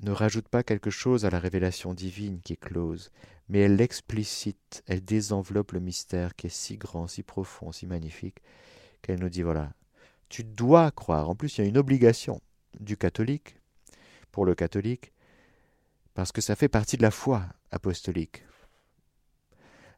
ne 0.00 0.10
rajoute 0.10 0.48
pas 0.48 0.62
quelque 0.62 0.90
chose 0.90 1.24
à 1.24 1.30
la 1.30 1.38
révélation 1.38 1.94
divine 1.94 2.40
qui 2.40 2.54
est 2.54 2.56
close, 2.56 3.10
mais 3.48 3.60
elle 3.60 3.76
l'explicite, 3.76 4.82
elle 4.86 5.04
désenveloppe 5.04 5.72
le 5.72 5.80
mystère 5.80 6.34
qui 6.34 6.46
est 6.46 6.50
si 6.50 6.78
grand, 6.78 7.06
si 7.06 7.22
profond, 7.22 7.72
si 7.72 7.86
magnifique, 7.86 8.38
qu'elle 9.02 9.20
nous 9.20 9.28
dit, 9.28 9.42
voilà, 9.42 9.72
tu 10.28 10.44
dois 10.44 10.90
croire. 10.90 11.28
En 11.28 11.34
plus, 11.34 11.58
il 11.58 11.62
y 11.62 11.64
a 11.64 11.68
une 11.68 11.78
obligation 11.78 12.40
du 12.78 12.96
catholique 12.96 13.56
pour 14.30 14.44
le 14.44 14.54
catholique, 14.54 15.12
parce 16.14 16.32
que 16.32 16.40
ça 16.40 16.56
fait 16.56 16.68
partie 16.68 16.96
de 16.96 17.02
la 17.02 17.10
foi 17.10 17.44
apostolique. 17.70 18.44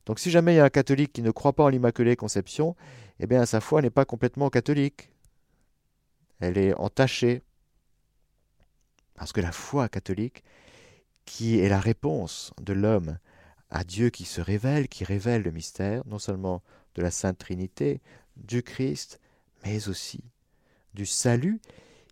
Donc 0.07 0.19
si 0.19 0.31
jamais 0.31 0.55
il 0.55 0.57
y 0.57 0.61
a 0.61 0.65
un 0.65 0.71
catholique 0.71 1.13
qui 1.13 1.23
ne 1.23 1.31
croit 1.31 1.53
pas 1.53 1.65
en 1.65 1.69
l'Immaculée 1.69 2.17
Conception, 2.17 2.77
eh 3.21 3.27
bien 3.27 3.47
sa 3.47 3.61
foi 3.61 3.83
n'est 3.83 3.91
pas 3.91 4.05
complètement 4.05 4.51
catholique. 4.51 5.11
Elle 6.41 6.59
est 6.59 6.75
entachée. 6.75 7.43
Parce 9.15 9.33
que 9.33 9.41
la 9.41 9.53
foi 9.53 9.89
catholique, 9.89 10.43
qui 11.25 11.61
est 11.61 11.69
la 11.69 11.79
réponse 11.79 12.53
de 12.61 12.73
l'homme 12.73 13.19
à 13.71 13.85
Dieu 13.85 14.11
qui 14.11 14.25
se 14.25 14.41
révèle, 14.41 14.89
qui 14.89 15.05
révèle 15.05 15.43
le 15.43 15.53
mystère, 15.53 16.03
non 16.07 16.19
seulement 16.19 16.63
de 16.95 17.03
la 17.03 17.11
Sainte 17.11 17.39
Trinité, 17.39 18.01
du 18.37 18.63
Christ, 18.63 19.21
mais 19.65 19.89
aussi 19.89 20.25
du 20.95 21.07
salut 21.07 21.61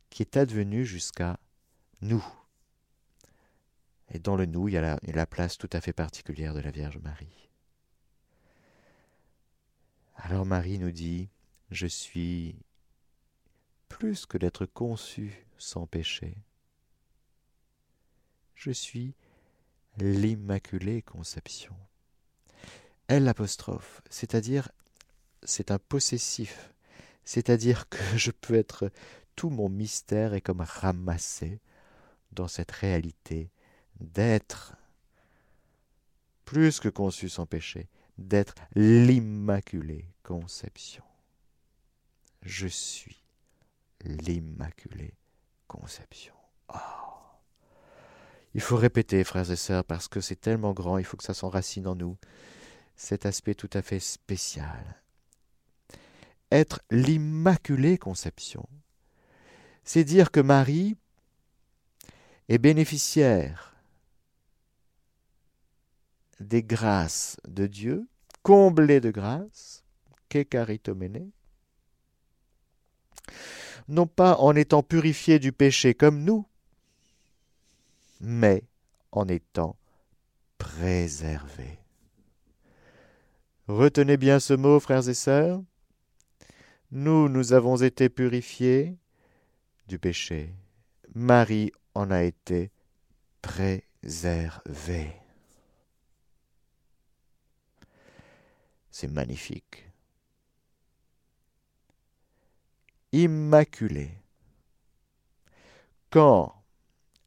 qui 0.09 0.23
est 0.23 0.37
advenu 0.37 0.85
jusqu'à 0.85 1.39
nous. 2.01 2.25
Et 4.11 4.19
dans 4.19 4.37
le 4.37 4.47
nous, 4.47 4.69
il 4.69 4.75
y 4.75 4.77
a 4.77 4.81
la, 4.81 4.99
la 5.03 5.27
place 5.27 5.57
tout 5.57 5.71
à 5.73 5.81
fait 5.81 5.93
particulière 5.93 6.55
de 6.55 6.61
la 6.61 6.71
Vierge 6.71 6.99
Marie. 6.99 7.49
Alors 10.17 10.45
Marie 10.45 10.79
nous 10.79 10.91
dit, 10.91 11.29
je 11.71 11.87
suis 11.87 12.57
plus 13.89 14.27
que 14.27 14.37
d'être 14.37 14.67
conçu 14.67 15.47
sans 15.59 15.87
péché. 15.87 16.37
Je 18.55 18.71
suis 18.71 19.15
l'Immaculée 19.99 21.03
Conception. 21.03 21.75
Elle 23.07 23.25
l'apostrophe, 23.25 24.03
c'est-à-dire 24.11 24.71
c'est 25.43 25.71
un 25.71 25.79
possessif, 25.79 26.73
c'est-à-dire 27.25 27.89
que 27.89 27.99
je 28.17 28.31
peux 28.31 28.55
être 28.55 28.91
tout 29.37 29.51
mon 29.51 29.69
mystère 29.69 30.35
est 30.35 30.41
comme 30.41 30.61
ramassé 30.61 31.61
dans 32.33 32.49
cette 32.49 32.71
réalité 32.71 33.51
d'être 34.01 34.77
plus 36.45 36.81
que 36.81 36.89
conçu 36.89 37.29
sans 37.29 37.47
péché, 37.47 37.89
d'être 38.19 38.55
l'Immaculée 38.75 40.07
Conception. 40.23 41.05
Je 42.43 42.67
suis 42.67 43.23
l'Immaculée 44.05 45.15
Conception. 45.69 46.35
Oh. 46.75 46.79
Il 48.55 48.61
faut 48.61 48.77
répéter, 48.77 49.23
frères 49.23 49.51
et 49.51 49.57
sœurs, 49.57 49.85
parce 49.85 50.09
que 50.09 50.21
c'est 50.21 50.41
tellement 50.41 50.73
grand, 50.73 50.99
il 50.99 51.05
faut 51.05 51.17
que 51.17 51.25
ça 51.25 51.35
s'enracine 51.35 51.87
en 51.87 51.95
nous, 51.95 52.17
cet 52.97 53.27
aspect 53.27 53.55
tout 53.55 53.71
à 53.73 53.83
fait 53.83 54.01
spécial. 54.01 55.03
Être 56.51 56.83
l'Immaculée 56.91 57.97
Conception, 57.97 58.69
c'est 59.85 60.05
dire 60.05 60.33
que 60.33 60.41
Marie 60.41 60.97
est 62.49 62.59
bénéficiaire 62.59 63.70
des 66.41 66.63
grâces 66.63 67.37
de 67.47 67.67
Dieu, 67.67 68.09
comblée 68.43 69.01
de 69.01 69.11
grâces, 69.11 69.85
qu'ecaritomene, 70.29 71.31
non 73.89 74.07
pas 74.07 74.37
en 74.37 74.55
étant 74.55 74.83
purifiée 74.83 75.39
du 75.39 75.53
péché 75.53 75.95
comme 75.95 76.25
nous, 76.25 76.47
mais 78.21 78.65
en 79.13 79.29
étant 79.29 79.77
préservée. 80.59 81.79
Retenez 83.67 84.17
bien 84.17 84.41
ce 84.41 84.55
mot, 84.55 84.81
frères 84.81 85.09
et 85.09 85.15
sœurs. 85.15 85.63
Nous, 86.91 87.29
nous 87.29 87.53
avons 87.53 87.77
été 87.77 88.09
purifiés 88.09 88.99
du 89.87 89.99
péché. 89.99 90.55
Marie 91.15 91.73
en 91.95 92.11
a 92.11 92.23
été 92.23 92.71
préservée. 93.43 95.20
C'est 98.91 99.09
magnifique. 99.09 99.89
Immaculée. 103.13 104.11
Quand 106.11 106.55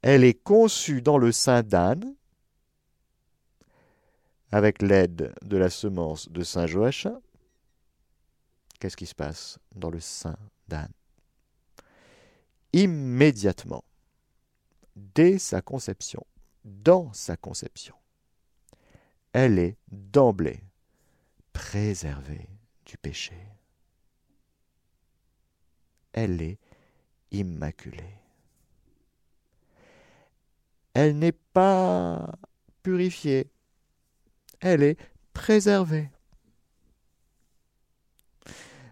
elle 0.02 0.24
est 0.24 0.34
conçue 0.34 1.02
dans 1.02 1.18
le 1.18 1.32
sein 1.32 1.64
d'Anne, 1.64 2.16
avec 4.52 4.82
l'aide 4.82 5.34
de 5.42 5.58
la 5.58 5.70
semence 5.70 6.30
de 6.30 6.44
Saint 6.44 6.68
Joachim, 6.68 7.20
qu'est-ce 8.80 8.98
qui 8.98 9.06
se 9.06 9.16
passe 9.16 9.58
dans 9.76 9.90
le 9.90 10.00
sein 10.00 10.38
d'Anne 10.68 10.92
Immédiatement, 12.74 13.84
dès 14.96 15.40
sa 15.40 15.62
conception, 15.62 16.26
dans 16.66 17.12
sa 17.14 17.38
conception, 17.38 17.96
elle 19.32 19.58
est 19.58 19.78
d'emblée 19.92 20.64
préservée 21.54 22.50
du 22.86 22.98
péché. 22.98 23.38
Elle 26.12 26.42
est 26.42 26.60
immaculée. 27.32 28.18
Elle 30.94 31.18
n'est 31.18 31.32
pas 31.32 32.32
purifiée, 32.84 33.50
elle 34.60 34.84
est 34.84 34.98
préservée. 35.34 36.10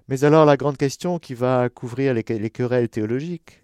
Mais 0.08 0.24
alors 0.24 0.45
la 0.45 0.58
grande 0.58 0.78
question 0.78 1.19
qui 1.19 1.34
va 1.34 1.69
couvrir 1.69 2.13
les, 2.13 2.24
les 2.24 2.50
querelles 2.50 2.89
théologiques, 2.89 3.62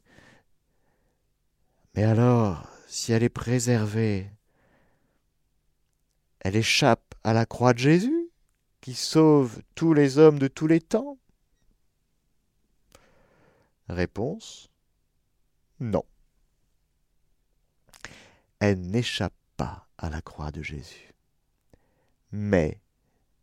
mais 1.98 2.04
alors, 2.04 2.70
si 2.88 3.12
elle 3.12 3.24
est 3.24 3.30
préservée, 3.30 4.30
elle 6.42 6.56
échappe 6.56 7.16
à 7.24 7.34
la 7.34 7.48
croix 7.48 7.74
de 7.74 7.80
Jésus? 7.80 8.17
Sauve 8.96 9.62
tous 9.76 9.94
les 9.94 10.18
hommes 10.18 10.40
de 10.40 10.48
tous 10.48 10.68
les 10.68 10.82
temps 10.82 11.18
Réponse 13.90 14.70
non. 15.80 16.04
Elle 18.60 18.82
n'échappe 18.82 19.36
pas 19.56 19.88
à 19.98 20.10
la 20.10 20.22
croix 20.22 20.52
de 20.52 20.64
Jésus, 20.64 21.14
mais 22.32 22.82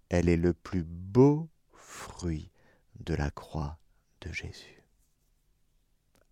elle 0.08 0.28
est 0.28 0.36
le 0.36 0.52
plus 0.52 0.82
beau 0.82 1.48
fruit 1.72 2.50
de 2.98 3.14
la 3.14 3.30
croix 3.30 3.78
de 4.20 4.32
Jésus. 4.32 4.82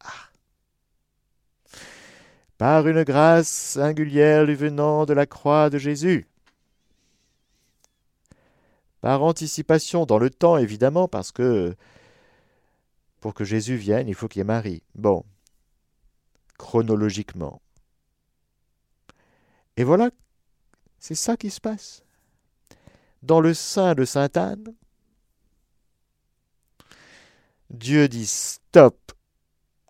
Ah. 0.00 0.30
Par 2.58 2.88
une 2.88 3.04
grâce 3.04 3.48
singulière 3.48 4.44
lui 4.44 4.56
venant 4.56 5.06
de 5.06 5.12
la 5.12 5.26
croix 5.26 5.70
de 5.70 5.78
Jésus, 5.78 6.26
par 9.02 9.24
anticipation 9.24 10.06
dans 10.06 10.18
le 10.18 10.30
temps, 10.30 10.56
évidemment, 10.56 11.08
parce 11.08 11.32
que 11.32 11.76
pour 13.20 13.34
que 13.34 13.44
Jésus 13.44 13.76
vienne, 13.76 14.08
il 14.08 14.14
faut 14.14 14.28
qu'il 14.28 14.40
y 14.40 14.42
ait 14.42 14.44
Marie. 14.44 14.82
Bon, 14.94 15.24
chronologiquement. 16.56 17.60
Et 19.76 19.82
voilà, 19.82 20.10
c'est 21.00 21.16
ça 21.16 21.36
qui 21.36 21.50
se 21.50 21.60
passe. 21.60 22.04
Dans 23.22 23.40
le 23.40 23.54
sein 23.54 23.94
de 23.94 24.04
Sainte 24.04 24.36
Anne, 24.36 24.74
Dieu 27.70 28.06
dit 28.06 28.26
stop 28.26 29.12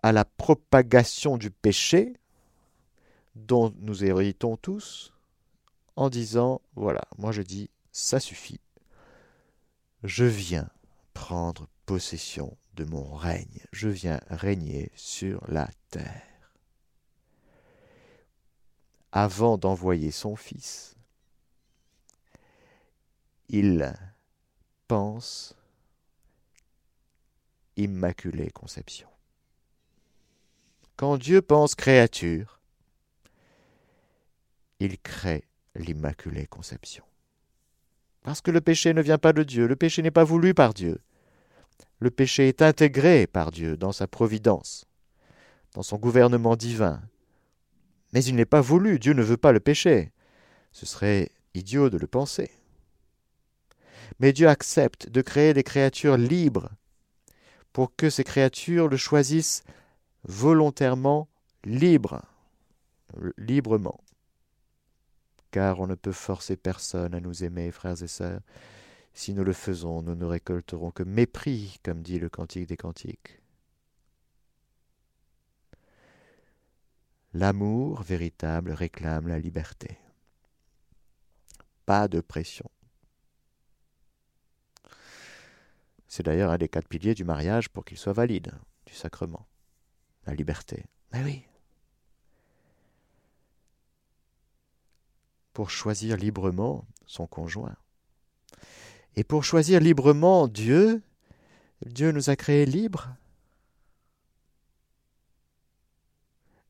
à 0.01 0.11
la 0.11 0.25
propagation 0.25 1.37
du 1.37 1.51
péché 1.51 2.13
dont 3.35 3.73
nous 3.79 4.03
héritons 4.03 4.57
tous 4.57 5.13
en 5.95 6.09
disant 6.09 6.61
voilà, 6.75 7.03
moi 7.17 7.31
je 7.31 7.43
dis 7.43 7.69
ça 7.91 8.19
suffit 8.19 8.59
je 10.03 10.25
viens 10.25 10.69
prendre 11.13 11.67
possession 11.85 12.57
de 12.73 12.83
mon 12.83 13.15
règne, 13.15 13.65
je 13.71 13.87
viens 13.87 14.19
régner 14.29 14.91
sur 14.95 15.43
la 15.49 15.69
terre. 15.89 16.53
Avant 19.11 19.57
d'envoyer 19.57 20.11
son 20.11 20.35
Fils, 20.35 20.95
il 23.47 23.93
pense 24.87 25.55
Immaculée 27.77 28.49
Conception. 28.49 29.09
Quand 30.95 31.17
Dieu 31.17 31.41
pense 31.41 31.75
créature, 31.75 32.59
il 34.79 34.99
crée 34.99 35.47
l'Immaculée 35.75 36.47
Conception. 36.47 37.05
Parce 38.23 38.41
que 38.41 38.51
le 38.51 38.61
péché 38.61 38.93
ne 38.93 39.01
vient 39.01 39.17
pas 39.17 39.33
de 39.33 39.43
Dieu, 39.43 39.67
le 39.67 39.75
péché 39.75 40.01
n'est 40.01 40.11
pas 40.11 40.23
voulu 40.23 40.53
par 40.53 40.73
Dieu. 40.73 40.99
Le 41.99 42.09
péché 42.09 42.47
est 42.47 42.61
intégré 42.61 43.27
par 43.27 43.51
Dieu 43.51 43.77
dans 43.77 43.91
sa 43.91 44.07
providence, 44.07 44.85
dans 45.73 45.83
son 45.83 45.97
gouvernement 45.97 46.55
divin. 46.55 47.01
Mais 48.13 48.23
il 48.23 48.35
n'est 48.35 48.45
pas 48.45 48.61
voulu, 48.61 48.99
Dieu 48.99 49.13
ne 49.13 49.23
veut 49.23 49.37
pas 49.37 49.51
le 49.51 49.59
péché. 49.59 50.11
Ce 50.71 50.85
serait 50.85 51.29
idiot 51.53 51.89
de 51.89 51.97
le 51.97 52.07
penser. 52.07 52.51
Mais 54.19 54.31
Dieu 54.31 54.47
accepte 54.47 55.09
de 55.09 55.21
créer 55.21 55.53
des 55.53 55.63
créatures 55.63 56.17
libres 56.17 56.69
pour 57.73 57.95
que 57.95 58.09
ces 58.09 58.23
créatures 58.23 58.87
le 58.87 58.97
choisissent 58.97 59.63
volontairement 60.23 61.27
libre. 61.65 62.21
librement. 63.37 63.99
Car 65.53 65.79
on 65.79 65.85
ne 65.85 65.93
peut 65.93 66.11
forcer 66.11 66.57
personne 66.57 67.13
à 67.13 67.19
nous 67.19 67.43
aimer, 67.43 67.69
frères 67.69 68.01
et 68.01 68.07
sœurs. 68.07 68.41
Si 69.13 69.35
nous 69.35 69.43
le 69.43 69.53
faisons, 69.53 70.01
nous 70.01 70.15
ne 70.15 70.25
récolterons 70.25 70.89
que 70.89 71.03
mépris, 71.03 71.77
comme 71.83 72.01
dit 72.01 72.17
le 72.17 72.27
Cantique 72.27 72.65
des 72.65 72.75
Cantiques. 72.75 73.39
L'amour 77.35 78.01
véritable 78.01 78.71
réclame 78.71 79.27
la 79.27 79.37
liberté. 79.37 79.99
Pas 81.85 82.07
de 82.07 82.19
pression. 82.19 82.71
C'est 86.07 86.23
d'ailleurs 86.23 86.49
un 86.49 86.57
des 86.57 86.67
quatre 86.67 86.87
piliers 86.87 87.13
du 87.13 87.25
mariage 87.25 87.69
pour 87.69 87.85
qu'il 87.85 87.99
soit 87.99 88.13
valide, 88.13 88.53
du 88.87 88.93
sacrement. 88.95 89.45
La 90.25 90.33
liberté. 90.33 90.83
Mais 91.11 91.23
oui. 91.23 91.45
Pour 95.53 95.69
choisir 95.69 96.17
librement 96.17 96.85
son 97.05 97.27
conjoint. 97.27 97.75
Et 99.15 99.23
pour 99.23 99.43
choisir 99.43 99.79
librement 99.79 100.47
Dieu, 100.47 101.01
Dieu 101.85 102.11
nous 102.11 102.29
a 102.29 102.35
créés 102.35 102.65
libres. 102.65 103.09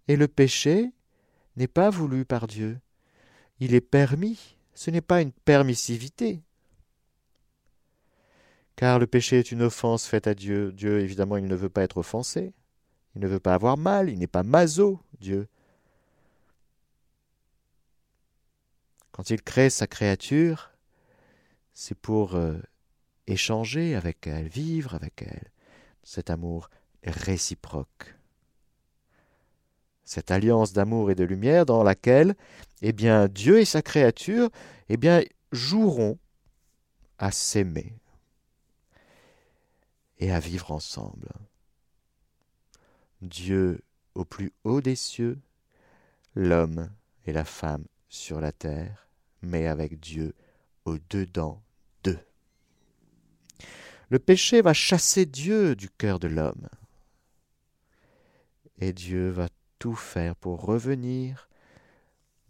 Et 0.08 0.16
le 0.16 0.28
péché 0.28 0.92
n'est 1.56 1.68
pas 1.68 1.90
voulu 1.90 2.26
par 2.26 2.48
Dieu. 2.48 2.80
Il 3.60 3.74
est 3.74 3.82
permis. 3.82 4.58
Ce 4.74 4.92
n'est 4.92 5.02
pas 5.02 5.22
une 5.22 5.32
permissivité. 5.32 6.42
Car 8.76 9.00
le 9.00 9.08
péché 9.08 9.40
est 9.40 9.52
une 9.52 9.62
offense 9.62 10.08
faite 10.08 10.28
à 10.28 10.34
Dieu. 10.34 10.72
Dieu, 10.72 11.00
évidemment, 11.00 11.38
il 11.38 11.46
ne 11.46 11.56
veut 11.56 11.70
pas 11.70 11.84
être 11.84 11.98
offensé. 11.98 12.54
Il 13.16 13.22
ne 13.22 13.28
veut 13.28 13.40
pas 13.40 13.54
avoir 13.54 13.78
mal. 13.78 14.10
Il 14.10 14.18
n'est 14.20 14.28
pas 14.28 14.44
maso, 14.44 15.00
Dieu. 15.20 15.48
Quand 19.14 19.30
il 19.30 19.44
crée 19.44 19.70
sa 19.70 19.86
créature, 19.86 20.72
c'est 21.74 21.98
pour 21.98 22.36
euh, 22.36 22.58
échanger 23.28 23.96
avec 23.96 24.26
elle, 24.26 24.48
vivre 24.48 24.96
avec 24.96 25.22
elle, 25.22 25.52
cet 26.02 26.32
amour 26.32 26.72
réciproque. 27.04 28.16
Cette 30.04 30.32
alliance 30.32 30.74
d'amour 30.74 31.12
et 31.12 31.16
de 31.16 31.24
lumière 31.24 31.68
dans 31.68 31.84
laquelle, 31.84 32.36
eh 32.82 32.92
bien, 32.92 33.28
Dieu 33.28 33.60
et 33.60 33.66
sa 33.66 33.84
créature, 33.84 34.50
eh 34.90 34.98
bien, 34.98 35.22
joueront 35.52 36.18
à 37.20 37.32
s'aimer 37.32 37.94
et 40.18 40.32
à 40.32 40.40
vivre 40.40 40.72
ensemble. 40.72 41.30
Dieu 43.22 43.84
au 44.16 44.26
plus 44.26 44.52
haut 44.64 44.82
des 44.82 44.96
cieux, 44.96 45.40
l'homme 46.34 46.90
et 47.26 47.32
la 47.32 47.46
femme 47.46 47.86
sur 48.14 48.40
la 48.40 48.52
terre, 48.52 49.08
mais 49.42 49.66
avec 49.66 50.00
Dieu 50.00 50.36
au-dedans 50.86 51.64
d'eux. 52.04 52.20
Le 54.10 54.20
péché 54.20 54.62
va 54.62 54.74
chasser 54.74 55.26
Dieu 55.26 55.76
du 55.76 55.90
cœur 55.90 56.20
de 56.20 56.28
l'homme. 56.28 56.70
Et 58.78 58.94
Dieu 58.94 59.30
va 59.30 59.50
tout 59.80 59.96
faire 59.96 60.36
pour 60.36 60.64
revenir 60.64 61.50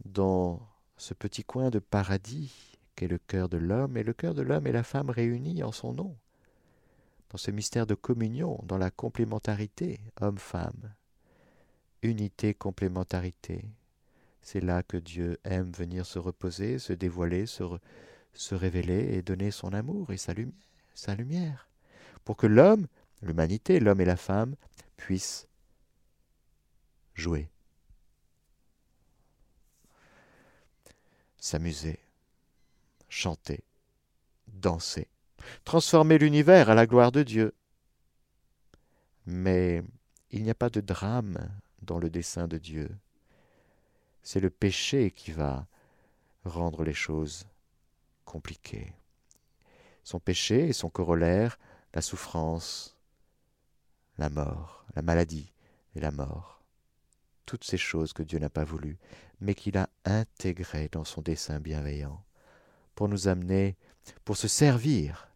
dans 0.03 0.59
ce 0.97 1.13
petit 1.13 1.45
coin 1.45 1.69
de 1.69 1.79
paradis 1.79 2.77
qu'est 2.97 3.07
le 3.07 3.17
cœur 3.17 3.47
de 3.47 3.57
l'homme, 3.57 3.95
et 3.95 4.03
le 4.03 4.13
cœur 4.13 4.33
de 4.33 4.41
l'homme 4.41 4.67
et 4.67 4.73
la 4.73 4.83
femme 4.83 5.09
réunis 5.09 5.63
en 5.63 5.71
son 5.71 5.93
nom, 5.93 6.17
dans 7.29 7.37
ce 7.37 7.51
mystère 7.51 7.87
de 7.87 7.95
communion, 7.95 8.59
dans 8.63 8.77
la 8.77 8.91
complémentarité 8.91 10.01
homme-femme, 10.19 10.93
unité, 12.01 12.53
complémentarité. 12.53 13.63
C'est 14.43 14.59
là 14.59 14.83
que 14.83 14.97
Dieu 14.97 15.39
aime 15.45 15.71
venir 15.71 16.05
se 16.05 16.19
reposer, 16.19 16.77
se 16.77 16.91
dévoiler, 16.91 17.45
se, 17.45 17.63
révéler 18.51 19.15
et 19.15 19.21
donner 19.21 19.51
son 19.51 19.71
amour 19.71 20.11
et 20.11 20.17
sa 20.17 20.33
lumière, 20.33 20.53
sa 20.93 21.15
lumière, 21.15 21.69
pour 22.25 22.35
que 22.35 22.45
l'homme, 22.45 22.87
l'humanité, 23.21 23.79
l'homme 23.79 24.01
et 24.01 24.05
la 24.05 24.17
femme, 24.17 24.55
puissent 24.97 25.47
jouer, 27.15 27.49
s'amuser, 31.37 31.99
chanter, 33.07 33.63
danser, 34.47 35.07
transformer 35.63 36.17
l'univers 36.17 36.69
à 36.69 36.75
la 36.75 36.85
gloire 36.85 37.13
de 37.13 37.23
Dieu. 37.23 37.55
Mais 39.25 39.83
il 40.31 40.43
n'y 40.43 40.49
a 40.49 40.55
pas 40.55 40.69
de 40.69 40.81
drame 40.81 41.49
dans 41.81 41.97
le 41.97 42.09
dessein 42.09 42.49
de 42.49 42.57
Dieu. 42.57 42.89
C'est 44.23 44.39
le 44.39 44.49
péché 44.49 45.11
qui 45.11 45.31
va 45.31 45.67
rendre 46.45 46.83
les 46.83 46.93
choses 46.93 47.45
compliqué. 48.25 48.93
Son 50.03 50.19
péché 50.19 50.69
et 50.69 50.73
son 50.73 50.89
corollaire, 50.89 51.59
la 51.93 52.01
souffrance, 52.01 52.97
la 54.17 54.29
mort, 54.29 54.85
la 54.95 55.01
maladie 55.01 55.51
et 55.95 55.99
la 55.99 56.11
mort. 56.11 56.63
Toutes 57.45 57.65
ces 57.65 57.77
choses 57.77 58.13
que 58.13 58.23
Dieu 58.23 58.39
n'a 58.39 58.49
pas 58.49 58.63
voulu, 58.63 58.97
mais 59.41 59.55
qu'il 59.55 59.77
a 59.77 59.89
intégrées 60.05 60.89
dans 60.89 61.03
son 61.03 61.21
dessein 61.21 61.59
bienveillant, 61.59 62.23
pour 62.95 63.09
nous 63.09 63.27
amener, 63.27 63.75
pour 64.23 64.37
se 64.37 64.47
servir, 64.47 65.29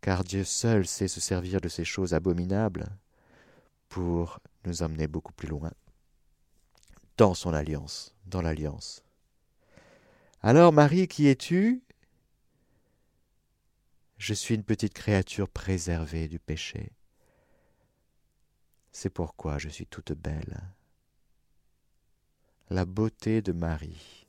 car 0.00 0.22
Dieu 0.22 0.44
seul 0.44 0.86
sait 0.86 1.08
se 1.08 1.20
servir 1.20 1.60
de 1.60 1.68
ces 1.68 1.84
choses 1.84 2.14
abominables, 2.14 2.86
pour 3.88 4.38
nous 4.64 4.82
amener 4.82 5.08
beaucoup 5.08 5.32
plus 5.32 5.48
loin, 5.48 5.72
dans 7.18 7.34
son 7.34 7.52
alliance, 7.52 8.14
dans 8.26 8.40
l'alliance. 8.40 9.02
Alors 10.40 10.72
Marie, 10.72 11.08
qui 11.08 11.26
es-tu? 11.26 11.82
Je 14.16 14.34
suis 14.34 14.54
une 14.54 14.64
petite 14.64 14.94
créature 14.94 15.48
préservée 15.48 16.28
du 16.28 16.38
péché. 16.38 16.92
C'est 18.92 19.10
pourquoi 19.10 19.58
je 19.58 19.68
suis 19.68 19.86
toute 19.86 20.12
belle. 20.12 20.60
La 22.70 22.84
beauté 22.84 23.42
de 23.42 23.52
Marie. 23.52 24.26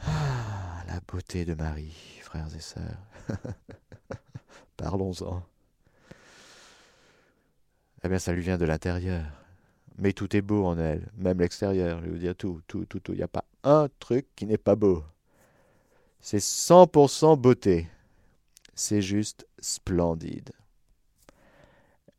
Ah, 0.00 0.82
la 0.88 1.00
beauté 1.00 1.44
de 1.44 1.54
Marie, 1.54 2.18
frères 2.22 2.54
et 2.54 2.60
sœurs. 2.60 3.06
Parlons-en. 4.76 5.42
Eh 8.04 8.08
bien, 8.08 8.18
ça 8.18 8.32
lui 8.32 8.42
vient 8.42 8.58
de 8.58 8.64
l'intérieur. 8.64 9.41
Mais 9.98 10.12
tout 10.12 10.34
est 10.36 10.42
beau 10.42 10.64
en 10.64 10.78
elle, 10.78 11.10
même 11.16 11.38
l'extérieur, 11.40 12.02
je 12.04 12.10
vous 12.10 12.18
dire 12.18 12.34
tout, 12.34 12.60
tout, 12.66 12.84
tout, 12.86 13.00
tout. 13.00 13.12
Il 13.12 13.18
n'y 13.18 13.22
a 13.22 13.28
pas 13.28 13.44
un 13.62 13.88
truc 13.98 14.26
qui 14.34 14.46
n'est 14.46 14.58
pas 14.58 14.74
beau. 14.74 15.04
C'est 16.20 16.38
100% 16.38 17.38
beauté. 17.38 17.88
C'est 18.74 19.02
juste 19.02 19.46
splendide. 19.58 20.50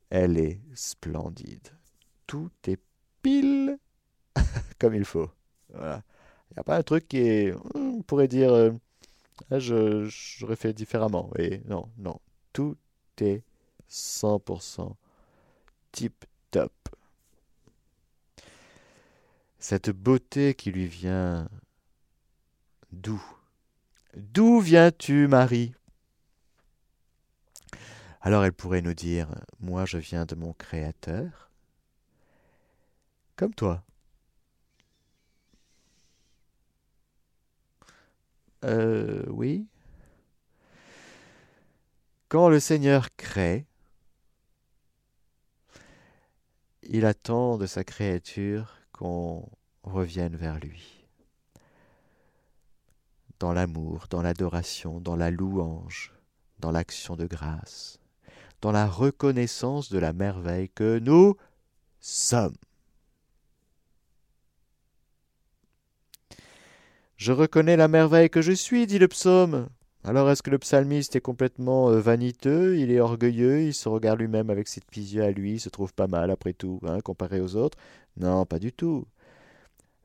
Elle 0.09 0.37
est 0.37 0.59
splendide. 0.75 1.69
Tout 2.27 2.51
est 2.67 2.79
pile 3.21 3.79
comme 4.79 4.93
il 4.93 5.05
faut. 5.05 5.29
Voilà. 5.73 6.03
Il 6.51 6.53
n'y 6.55 6.59
a 6.59 6.63
pas 6.63 6.77
un 6.77 6.83
truc 6.83 7.07
qui 7.07 7.17
est. 7.17 7.53
On 7.73 8.03
pourrait 8.03 8.27
dire. 8.27 8.53
Euh, 8.53 8.71
ah, 9.49 9.59
je, 9.59 10.05
j'aurais 10.05 10.55
fait 10.55 10.73
différemment. 10.73 11.31
Et 11.39 11.61
non, 11.65 11.89
non. 11.97 12.19
Tout 12.51 12.77
est 13.19 13.43
100% 13.89 14.93
tip 15.91 16.25
Cette 19.63 19.91
beauté 19.91 20.55
qui 20.55 20.73
lui 20.73 20.87
vient 20.87 21.47
d'où? 22.91 23.23
D'où 24.13 24.59
viens-tu, 24.59 25.25
Marie? 25.29 25.73
Alors 28.19 28.43
elle 28.43 28.51
pourrait 28.51 28.81
nous 28.81 28.93
dire, 28.93 29.33
moi 29.61 29.85
je 29.85 29.97
viens 29.97 30.25
de 30.25 30.35
mon 30.35 30.51
Créateur, 30.51 31.49
comme 33.37 33.53
toi. 33.55 33.85
Euh, 38.65 39.23
oui. 39.29 39.65
Quand 42.27 42.49
le 42.49 42.59
Seigneur 42.59 43.15
crée, 43.15 43.65
il 46.81 47.05
attend 47.05 47.57
de 47.57 47.65
sa 47.65 47.85
créature 47.85 48.82
qu'on 48.93 49.49
revienne 49.83 50.35
vers 50.35 50.59
lui 50.59 51.03
dans 53.39 53.51
l'amour, 53.51 54.05
dans 54.09 54.21
l'adoration, 54.21 55.01
dans 55.01 55.17
la 55.17 55.29
louange, 55.29 56.13
dans 56.59 56.71
l'action 56.71 57.17
de 57.17 57.25
grâce, 57.25 57.99
dans 58.61 58.71
la 58.71 58.87
reconnaissance 58.87 59.91
de 59.91 59.97
la 59.97 60.13
merveille 60.13 60.69
que 60.69 60.97
nous 60.99 61.35
sommes. 61.99 62.55
Je 67.17 67.33
reconnais 67.33 67.75
la 67.75 67.89
merveille 67.89 68.29
que 68.29 68.41
je 68.41 68.53
suis, 68.53 68.87
dit 68.87 68.99
le 68.99 69.09
psaume. 69.09 69.67
Alors 70.05 70.29
est-ce 70.29 70.43
que 70.43 70.49
le 70.49 70.59
psalmiste 70.59 71.15
est 71.15 71.21
complètement 71.21 71.89
euh, 71.89 72.01
vaniteux, 72.01 72.77
il 72.77 72.91
est 72.91 72.99
orgueilleux, 72.99 73.61
il 73.61 73.73
se 73.73 73.87
regarde 73.87 74.19
lui-même 74.19 74.49
avec 74.49 74.67
ses 74.67 74.81
petits 74.81 75.15
yeux 75.15 75.23
à 75.23 75.31
lui, 75.31 75.53
il 75.53 75.59
se 75.61 75.69
trouve 75.69 75.93
pas 75.93 76.07
mal 76.07 76.29
après 76.29 76.51
tout, 76.51 76.81
hein, 76.85 76.99
comparé 76.99 77.39
aux 77.39 77.55
autres? 77.55 77.77
Non, 78.17 78.45
pas 78.45 78.59
du 78.59 78.73
tout. 78.73 79.05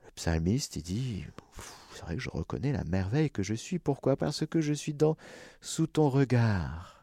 Le 0.05 0.11
psalmiste, 0.13 0.77
il 0.77 0.83
dit, 0.83 1.25
c'est 1.95 2.03
vrai 2.03 2.15
que 2.15 2.23
je 2.23 2.31
reconnais 2.31 2.73
la 2.73 2.85
merveille 2.85 3.29
que 3.29 3.43
je 3.43 3.55
suis. 3.55 3.81
Pourquoi? 3.81 4.17
Parce 4.17 4.47
que 4.47 4.61
je 4.61 4.73
suis 4.73 4.95
dans 4.95 5.17
sous 5.61 5.89
ton 5.89 6.09
regard. 6.09 7.03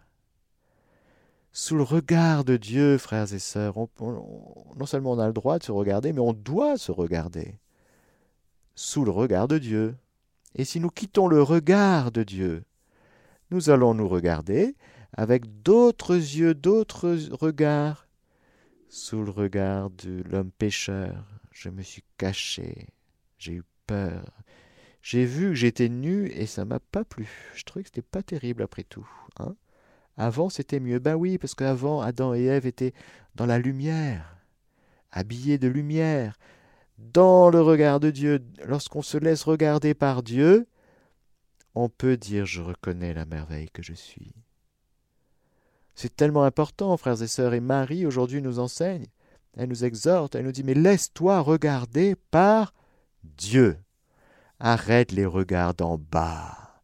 Sous 1.51 1.75
le 1.75 1.83
regard 1.83 2.45
de 2.45 2.55
Dieu, 2.55 2.97
frères 2.97 3.33
et 3.33 3.39
sœurs, 3.39 3.75
non 3.99 4.85
seulement 4.85 5.11
on 5.11 5.19
a 5.19 5.27
le 5.27 5.33
droit 5.33 5.59
de 5.59 5.63
se 5.63 5.71
regarder, 5.73 6.13
mais 6.13 6.21
on 6.21 6.31
doit 6.31 6.77
se 6.77 6.93
regarder. 6.93 7.55
Sous 8.73 9.03
le 9.03 9.11
regard 9.11 9.49
de 9.49 9.57
Dieu. 9.57 9.97
Et 10.55 10.63
si 10.63 10.79
nous 10.79 10.89
quittons 10.89 11.27
le 11.27 11.41
regard 11.41 12.13
de 12.13 12.23
Dieu, 12.23 12.63
nous 13.51 13.69
allons 13.69 13.93
nous 13.93 14.07
regarder 14.07 14.75
avec 15.13 15.61
d'autres 15.63 16.15
yeux, 16.15 16.53
d'autres 16.53 17.17
regards. 17.31 18.07
Sous 18.89 19.23
le 19.23 19.31
regard 19.31 19.89
de 19.89 20.23
l'homme 20.29 20.51
pécheur, 20.51 21.25
je 21.51 21.69
me 21.69 21.81
suis 21.81 22.03
caché, 22.17 22.87
j'ai 23.37 23.53
eu 23.53 23.63
peur. 23.87 24.25
J'ai 25.01 25.25
vu 25.25 25.49
que 25.49 25.55
j'étais 25.55 25.89
nu 25.89 26.27
et 26.27 26.45
ça 26.45 26.65
m'a 26.65 26.79
pas 26.79 27.03
plu. 27.03 27.27
Je 27.55 27.63
trouvais 27.63 27.83
que 27.83 27.89
c'était 27.89 28.01
pas 28.01 28.23
terrible 28.23 28.63
après 28.63 28.83
tout. 28.83 29.07
Hein 29.39 29.55
avant 30.17 30.49
c'était 30.49 30.79
mieux. 30.79 30.99
Ben 30.99 31.15
oui, 31.15 31.37
parce 31.37 31.55
qu'avant 31.55 32.01
Adam 32.01 32.33
et 32.33 32.45
Ève 32.45 32.65
étaient 32.65 32.93
dans 33.35 33.45
la 33.45 33.59
lumière, 33.59 34.37
habillés 35.11 35.57
de 35.57 35.67
lumière, 35.67 36.37
dans 36.97 37.49
le 37.49 37.61
regard 37.61 37.99
de 37.99 38.11
Dieu. 38.11 38.43
Lorsqu'on 38.65 39.01
se 39.01 39.17
laisse 39.17 39.43
regarder 39.43 39.93
par 39.93 40.23
Dieu, 40.23 40.67
on 41.75 41.89
peut 41.89 42.17
dire 42.17 42.45
je 42.45 42.61
reconnais 42.61 43.13
la 43.13 43.25
merveille 43.25 43.69
que 43.69 43.83
je 43.83 43.93
suis. 43.93 44.33
C'est 45.93 46.15
tellement 46.15 46.43
important, 46.43 46.97
frères 46.97 47.21
et 47.21 47.27
sœurs, 47.27 47.53
et 47.53 47.59
Marie 47.59 48.05
aujourd'hui 48.05 48.41
nous 48.41 48.59
enseigne, 48.59 49.05
elle 49.55 49.69
nous 49.69 49.85
exhorte, 49.85 50.35
elle 50.35 50.45
nous 50.45 50.51
dit, 50.51 50.63
mais 50.63 50.73
laisse-toi 50.73 51.39
regarder 51.39 52.15
par 52.31 52.73
Dieu. 53.23 53.77
Arrête 54.59 55.11
les 55.11 55.25
regards 55.25 55.73
d'en 55.73 55.97
bas. 55.97 56.81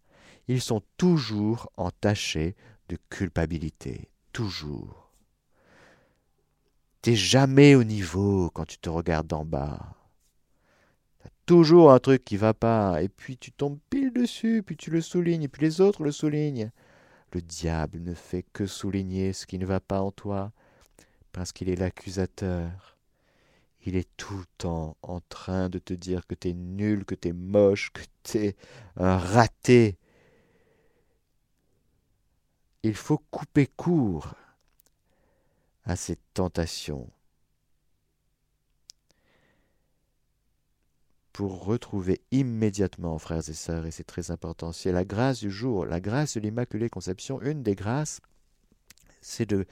Ils 0.48 0.62
sont 0.62 0.82
toujours 0.98 1.70
entachés 1.78 2.56
de 2.90 2.98
culpabilité, 3.10 4.10
toujours. 4.34 5.12
T'es 7.02 7.16
jamais 7.16 7.76
au 7.76 7.84
niveau 7.84 8.50
quand 8.52 8.66
tu 8.66 8.78
te 8.78 8.90
regardes 8.90 9.28
d'en 9.28 9.46
bas 9.46 10.01
toujours 11.46 11.92
un 11.92 12.00
truc 12.00 12.24
qui 12.24 12.38
va 12.38 12.54
pas, 12.54 13.02
et 13.02 13.10
puis 13.10 13.38
tu 13.38 13.52
tombes 13.52 13.80
pile 13.90 14.14
dessus, 14.14 14.64
puis 14.66 14.78
tu 14.78 14.92
le 14.92 15.02
soulignes, 15.02 15.44
et 15.44 15.48
puis 15.48 15.62
les 15.62 15.82
autres 15.82 16.04
le 16.04 16.12
soulignent. 16.12 16.72
Le 17.34 17.42
diable 17.42 18.00
ne 18.00 18.14
fait 18.14 18.44
que 18.54 18.66
souligner 18.66 19.34
ce 19.34 19.46
qui 19.46 19.58
ne 19.58 19.66
va 19.66 19.80
pas 19.80 20.02
en 20.02 20.12
toi, 20.12 20.52
parce 21.32 21.52
qu'il 21.52 21.70
est 21.70 21.76
l'accusateur. 21.76 22.98
Il 23.84 23.96
est 23.96 24.10
tout 24.18 24.38
le 24.38 24.46
temps 24.58 24.98
en 25.02 25.22
train 25.22 25.70
de 25.70 25.80
te 25.80 25.94
dire 25.94 26.28
que 26.28 26.36
t'es 26.36 26.54
nul, 26.54 27.06
que 27.06 27.16
t'es 27.16 27.34
moche, 27.34 27.92
que 27.92 28.04
t'es 28.24 28.56
un 28.96 29.18
raté. 29.18 29.98
Il 32.84 32.96
faut 32.96 33.20
couper 33.32 33.68
court 33.68 34.36
à 35.84 35.96
cette 35.96 36.22
tentation 36.34 37.10
pour 41.34 41.66
retrouver 41.66 42.22
immédiatement, 42.32 43.18
frères 43.18 43.48
et 43.50 43.54
sœurs, 43.54 43.86
et 43.86 43.92
c'est 43.92 44.04
très 44.04 44.32
important, 44.32 44.72
c'est 44.72 44.92
la 44.92 45.06
grâce 45.06 45.40
du 45.40 45.50
jour, 45.50 45.86
la 45.86 46.00
grâce 46.00 46.36
de 46.36 46.42
l'Immaculée 46.42 46.90
Conception, 46.90 47.42
une 47.42 47.64
des 47.64 47.76
grâces, 47.76 48.20
c'est 49.22 49.50
de 49.50 49.66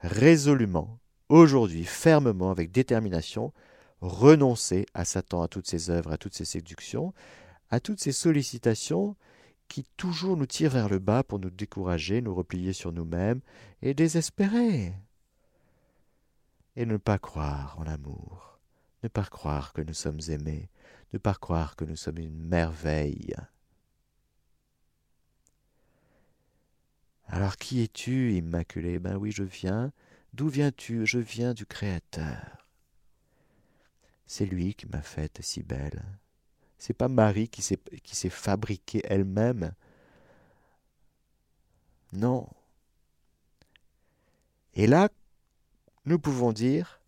résolument, 0.00 0.98
aujourd'hui, 1.28 1.84
fermement, 1.84 2.50
avec 2.50 2.72
détermination, 2.72 3.52
renoncer 4.00 4.86
à 4.94 5.04
Satan, 5.04 5.42
à 5.42 5.48
toutes 5.48 5.68
ses 5.68 5.90
œuvres, 5.90 6.12
à 6.12 6.18
toutes 6.18 6.34
ses 6.34 6.44
séductions, 6.44 7.14
à 7.70 7.80
toutes 7.80 8.00
ces 8.00 8.12
sollicitations 8.12 9.16
qui 9.68 9.84
toujours 9.96 10.36
nous 10.36 10.46
tirent 10.46 10.70
vers 10.70 10.88
le 10.88 10.98
bas 10.98 11.22
pour 11.22 11.38
nous 11.38 11.50
décourager, 11.50 12.20
nous 12.20 12.34
replier 12.34 12.72
sur 12.72 12.92
nous-mêmes 12.92 13.40
et 13.82 13.94
désespérer. 13.94 14.92
Et 16.76 16.86
ne 16.86 16.96
pas 16.96 17.18
croire 17.18 17.76
en 17.78 17.84
l'amour, 17.84 18.53
ne 19.04 19.08
pas 19.08 19.26
croire 19.26 19.74
que 19.74 19.82
nous 19.82 19.92
sommes 19.92 20.20
aimés, 20.28 20.70
ne 21.12 21.18
pas 21.18 21.34
croire 21.34 21.76
que 21.76 21.84
nous 21.84 21.94
sommes 21.94 22.18
une 22.18 22.42
merveille. 22.42 23.34
Alors 27.26 27.56
qui 27.56 27.82
es-tu, 27.82 28.32
Immaculée 28.32 28.98
Ben 28.98 29.16
oui, 29.16 29.30
je 29.30 29.42
viens. 29.42 29.92
D'où 30.32 30.48
viens-tu? 30.48 31.04
Je 31.04 31.18
viens 31.18 31.52
du 31.52 31.66
Créateur. 31.66 32.66
C'est 34.26 34.46
lui 34.46 34.74
qui 34.74 34.86
m'a 34.86 35.02
faite 35.02 35.38
si 35.42 35.62
belle. 35.62 36.02
C'est 36.78 36.94
pas 36.94 37.08
Marie 37.08 37.48
qui 37.48 37.60
s'est, 37.60 37.80
qui 38.02 38.16
s'est 38.16 38.30
fabriquée 38.30 39.02
elle-même. 39.04 39.74
Non. 42.14 42.48
Et 44.72 44.86
là, 44.86 45.10
nous 46.06 46.18
pouvons 46.18 46.52
dire, 46.52 47.02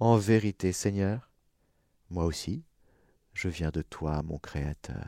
en 0.00 0.16
vérité, 0.16 0.72
Seigneur, 0.72 1.30
moi 2.10 2.24
aussi, 2.24 2.64
je 3.34 3.48
viens 3.48 3.70
de 3.70 3.82
toi, 3.82 4.22
mon 4.22 4.38
Créateur. 4.38 5.06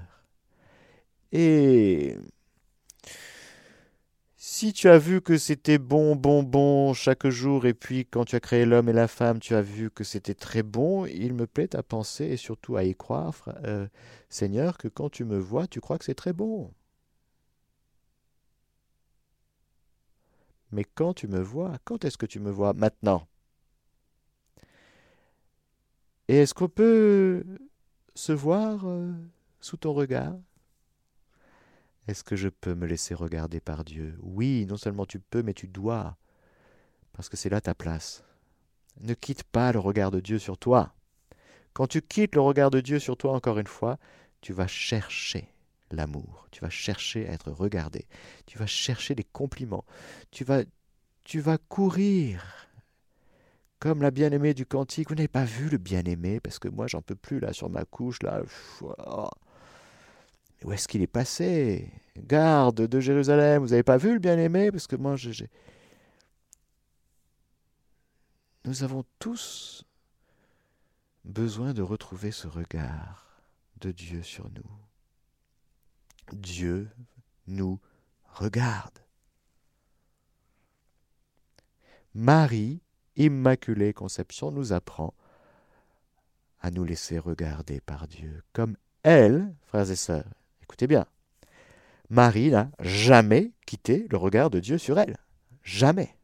Et 1.32 2.16
si 4.36 4.72
tu 4.72 4.88
as 4.88 4.98
vu 4.98 5.20
que 5.20 5.36
c'était 5.36 5.78
bon, 5.78 6.16
bon, 6.16 6.42
bon 6.42 6.94
chaque 6.94 7.28
jour, 7.28 7.66
et 7.66 7.74
puis 7.74 8.06
quand 8.06 8.24
tu 8.24 8.36
as 8.36 8.40
créé 8.40 8.64
l'homme 8.64 8.88
et 8.88 8.92
la 8.92 9.08
femme, 9.08 9.40
tu 9.40 9.54
as 9.54 9.62
vu 9.62 9.90
que 9.90 10.04
c'était 10.04 10.34
très 10.34 10.62
bon, 10.62 11.06
il 11.06 11.34
me 11.34 11.46
plaît 11.46 11.74
à 11.76 11.82
penser 11.82 12.24
et 12.26 12.36
surtout 12.36 12.76
à 12.76 12.84
y 12.84 12.94
croire, 12.94 13.34
euh, 13.64 13.86
Seigneur, 14.28 14.78
que 14.78 14.88
quand 14.88 15.10
tu 15.10 15.24
me 15.24 15.38
vois, 15.38 15.66
tu 15.66 15.80
crois 15.80 15.98
que 15.98 16.04
c'est 16.04 16.14
très 16.14 16.32
bon. 16.32 16.72
Mais 20.72 20.84
quand 20.84 21.12
tu 21.14 21.28
me 21.28 21.40
vois, 21.40 21.78
quand 21.84 22.04
est-ce 22.04 22.16
que 22.18 22.26
tu 22.26 22.40
me 22.40 22.50
vois? 22.50 22.72
Maintenant. 22.72 23.26
Et 26.28 26.36
est-ce 26.36 26.52
qu'on 26.52 26.68
peut 26.68 27.42
se 28.14 28.32
voir 28.32 28.86
euh, 28.86 29.12
sous 29.60 29.78
ton 29.78 29.94
regard? 29.94 30.36
Est-ce 32.06 32.22
que 32.22 32.36
je 32.36 32.48
peux 32.48 32.74
me 32.74 32.86
laisser 32.86 33.14
regarder 33.14 33.60
par 33.60 33.84
Dieu? 33.84 34.18
Oui, 34.22 34.66
non 34.66 34.76
seulement 34.76 35.06
tu 35.06 35.20
peux, 35.20 35.42
mais 35.42 35.54
tu 35.54 35.68
dois, 35.68 36.16
parce 37.12 37.28
que 37.28 37.36
c'est 37.36 37.48
là 37.48 37.60
ta 37.60 37.74
place. 37.74 38.24
Ne 39.00 39.14
quitte 39.14 39.44
pas 39.44 39.72
le 39.72 39.78
regard 39.78 40.10
de 40.10 40.20
Dieu 40.20 40.38
sur 40.38 40.58
toi. 40.58 40.94
Quand 41.72 41.86
tu 41.86 42.02
quittes 42.02 42.34
le 42.34 42.40
regard 42.40 42.70
de 42.70 42.80
Dieu 42.80 42.98
sur 42.98 43.16
toi, 43.16 43.32
encore 43.32 43.58
une 43.58 43.66
fois, 43.66 43.98
tu 44.40 44.52
vas 44.52 44.66
chercher 44.66 45.52
l'amour, 45.90 46.46
tu 46.50 46.60
vas 46.60 46.70
chercher 46.70 47.28
à 47.28 47.32
être 47.32 47.50
regardé, 47.50 48.06
tu 48.46 48.58
vas 48.58 48.66
chercher 48.66 49.14
des 49.14 49.24
compliments, 49.24 49.84
tu 50.30 50.44
vas, 50.44 50.62
tu 51.24 51.40
vas 51.40 51.56
courir 51.56 52.67
comme 53.78 54.02
la 54.02 54.10
bien-aimée 54.10 54.54
du 54.54 54.66
cantique. 54.66 55.08
Vous 55.08 55.14
n'avez 55.14 55.28
pas 55.28 55.44
vu 55.44 55.68
le 55.68 55.78
bien-aimé 55.78 56.40
Parce 56.40 56.58
que 56.58 56.68
moi, 56.68 56.86
j'en 56.86 57.02
peux 57.02 57.14
plus, 57.14 57.40
là, 57.40 57.52
sur 57.52 57.70
ma 57.70 57.84
couche, 57.84 58.22
là. 58.22 58.42
Oh. 58.80 59.28
Mais 60.60 60.66
où 60.66 60.72
est-ce 60.72 60.88
qu'il 60.88 61.02
est 61.02 61.06
passé? 61.06 61.92
Garde 62.16 62.86
de 62.86 63.00
Jérusalem, 63.00 63.62
vous 63.62 63.68
n'avez 63.68 63.84
pas 63.84 63.96
vu 63.96 64.14
le 64.14 64.18
bien-aimé? 64.18 64.72
Parce 64.72 64.86
que 64.86 64.96
moi, 64.96 65.16
j'ai... 65.16 65.48
Nous 68.64 68.82
avons 68.82 69.04
tous 69.18 69.84
besoin 71.24 71.72
de 71.72 71.82
retrouver 71.82 72.32
ce 72.32 72.48
regard 72.48 73.42
de 73.80 73.92
Dieu 73.92 74.22
sur 74.22 74.50
nous. 74.50 74.70
Dieu 76.32 76.90
nous 77.46 77.80
regarde. 78.24 78.98
Marie 82.14 82.82
Immaculée 83.18 83.92
Conception 83.92 84.52
nous 84.52 84.72
apprend 84.72 85.12
à 86.60 86.70
nous 86.70 86.84
laisser 86.84 87.18
regarder 87.18 87.80
par 87.80 88.06
Dieu, 88.06 88.42
comme 88.52 88.76
elle, 89.02 89.52
frères 89.66 89.90
et 89.90 89.96
sœurs. 89.96 90.32
Écoutez 90.62 90.86
bien, 90.86 91.04
Marie 92.10 92.50
n'a 92.50 92.70
jamais 92.78 93.52
quitté 93.66 94.06
le 94.10 94.16
regard 94.16 94.50
de 94.50 94.60
Dieu 94.60 94.78
sur 94.78 94.98
elle. 94.98 95.16
Jamais. 95.62 96.16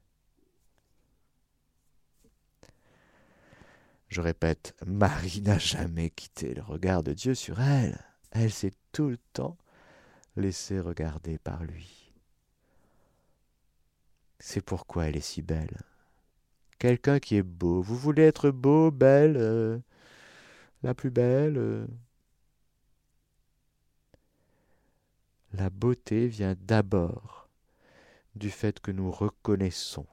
Je 4.08 4.20
répète, 4.20 4.76
Marie 4.86 5.40
n'a 5.40 5.58
jamais 5.58 6.10
quitté 6.10 6.54
le 6.54 6.62
regard 6.62 7.02
de 7.02 7.12
Dieu 7.12 7.34
sur 7.34 7.60
elle. 7.60 7.98
Elle 8.30 8.52
s'est 8.52 8.74
tout 8.92 9.08
le 9.08 9.18
temps 9.32 9.56
laissée 10.36 10.78
regarder 10.78 11.38
par 11.38 11.64
lui. 11.64 12.12
C'est 14.38 14.64
pourquoi 14.64 15.06
elle 15.06 15.16
est 15.16 15.20
si 15.20 15.42
belle 15.42 15.82
quelqu'un 16.84 17.18
qui 17.18 17.36
est 17.36 17.42
beau. 17.42 17.80
Vous 17.80 17.96
voulez 17.96 18.24
être 18.24 18.50
beau, 18.50 18.90
belle, 18.90 19.38
euh, 19.38 19.78
la 20.82 20.92
plus 20.92 21.10
belle. 21.10 21.56
Euh. 21.56 21.86
La 25.54 25.70
beauté 25.70 26.28
vient 26.28 26.54
d'abord 26.60 27.48
du 28.34 28.50
fait 28.50 28.80
que 28.80 28.90
nous 28.90 29.10
reconnaissons 29.10 30.06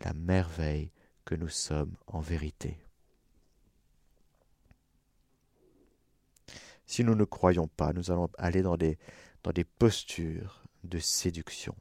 la 0.00 0.14
merveille 0.14 0.90
que 1.26 1.34
nous 1.34 1.50
sommes 1.50 1.94
en 2.06 2.20
vérité. 2.20 2.78
Si 6.86 7.04
nous 7.04 7.14
ne 7.14 7.24
croyons 7.24 7.68
pas, 7.68 7.92
nous 7.92 8.10
allons 8.10 8.30
aller 8.38 8.62
dans 8.62 8.78
des, 8.78 8.96
dans 9.42 9.52
des 9.52 9.64
postures 9.64 10.62
de 10.84 10.98
séduction. 10.98 11.76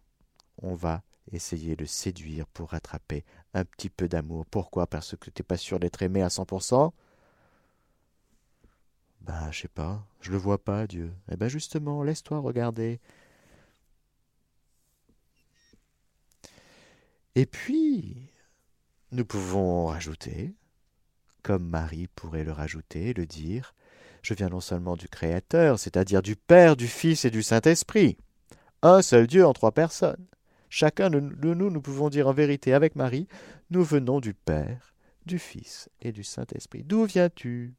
On 0.62 0.76
va 0.76 1.02
essayer 1.34 1.76
de 1.76 1.86
séduire 1.86 2.48
pour 2.48 2.72
rattraper 2.72 3.24
un 3.54 3.66
petit 3.66 3.90
peu 3.90 4.08
d'amour. 4.08 4.46
Pourquoi? 4.46 4.88
Parce 4.88 5.16
que 5.16 5.30
tu 5.30 5.42
n'es 5.42 5.44
pas 5.44 5.58
sûr 5.58 5.80
d'être 5.80 6.02
aimé 6.04 6.22
à 6.22 6.30
100% 6.30 6.94
Ben, 9.22 9.52
je 9.52 9.62
sais 9.62 9.68
pas, 9.68 10.06
je 10.22 10.32
le 10.32 10.38
vois 10.38 10.64
pas, 10.64 10.88
Dieu. 10.88 11.14
Eh 11.32 11.38
ben 11.38 11.48
justement, 11.48 12.04
laisse-toi 12.04 12.40
regarder. 12.40 13.00
Et 17.36 17.46
puis, 17.46 18.30
nous 19.12 19.26
pouvons 19.26 19.88
rajouter, 19.88 20.54
comme 21.42 21.68
Marie 21.68 22.08
pourrait 22.08 22.44
le 22.44 22.52
rajouter, 22.52 23.14
le 23.14 23.26
dire, 23.26 23.74
je 24.22 24.34
viens 24.34 24.50
non 24.50 24.62
seulement 24.62 24.96
du 24.96 25.08
Créateur, 25.08 25.80
c'est-à-dire 25.80 26.22
du 26.22 26.36
Père, 26.36 26.76
du 26.76 26.88
Fils 26.88 27.26
et 27.26 27.32
du 27.32 27.44
Saint-Esprit, 27.44 28.18
un 28.82 29.02
seul 29.02 29.28
Dieu 29.28 29.46
en 29.46 29.54
trois 29.54 29.72
personnes. 29.72 30.26
Chacun 30.76 31.12
de 31.12 31.20
nous, 31.20 31.70
nous 31.70 31.82
pouvons 31.82 32.10
dire 32.10 32.28
en 32.28 32.34
vérité 32.34 32.74
avec 32.74 32.96
Marie, 32.96 33.28
nous 33.70 33.84
venons 33.84 34.20
du 34.20 34.34
Père, 34.34 34.96
du 35.24 35.38
Fils 35.38 35.88
et 36.02 36.12
du 36.12 36.24
Saint-Esprit. 36.24 36.84
D'où 36.84 37.06
viens-tu? 37.06 37.76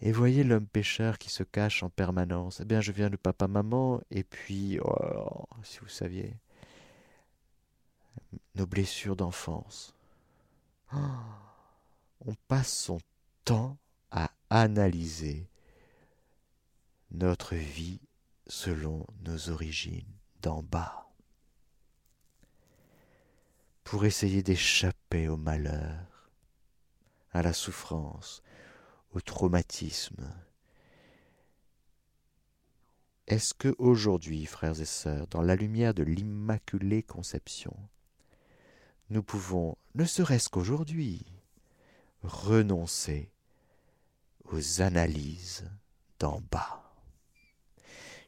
Et 0.00 0.10
voyez 0.10 0.42
l'homme 0.42 0.66
pécheur 0.66 1.18
qui 1.18 1.28
se 1.28 1.42
cache 1.42 1.82
en 1.82 1.90
permanence. 1.90 2.60
Eh 2.62 2.64
bien, 2.64 2.80
je 2.80 2.92
viens 2.92 3.10
de 3.10 3.16
papa-maman, 3.16 4.00
et 4.10 4.24
puis, 4.24 4.78
oh, 4.82 5.44
si 5.62 5.80
vous 5.80 5.88
saviez, 5.88 6.38
nos 8.54 8.66
blessures 8.66 9.16
d'enfance. 9.16 9.94
on 10.94 12.34
passe 12.48 12.72
son 12.72 13.00
temps 13.44 13.76
à 14.10 14.30
analyser 14.48 15.46
notre 17.10 17.54
vie 17.54 18.00
selon 18.46 19.06
nos 19.24 19.50
origines 19.50 20.12
d'en 20.42 20.62
bas, 20.62 21.08
pour 23.84 24.04
essayer 24.04 24.42
d'échapper 24.42 25.28
au 25.28 25.36
malheur, 25.36 26.30
à 27.32 27.42
la 27.42 27.52
souffrance, 27.52 28.42
au 29.12 29.20
traumatisme. 29.20 30.32
Est-ce 33.26 33.54
que 33.54 33.74
aujourd'hui, 33.78 34.46
frères 34.46 34.80
et 34.80 34.86
sœurs, 34.86 35.26
dans 35.28 35.42
la 35.42 35.56
lumière 35.56 35.94
de 35.94 36.02
l'Immaculée 36.02 37.02
Conception, 37.02 37.76
nous 39.10 39.22
pouvons, 39.22 39.76
ne 39.94 40.04
serait-ce 40.04 40.48
qu'aujourd'hui, 40.48 41.26
renoncer 42.22 43.30
aux 44.44 44.80
analyses 44.80 45.68
d'en 46.18 46.40
bas? 46.50 46.85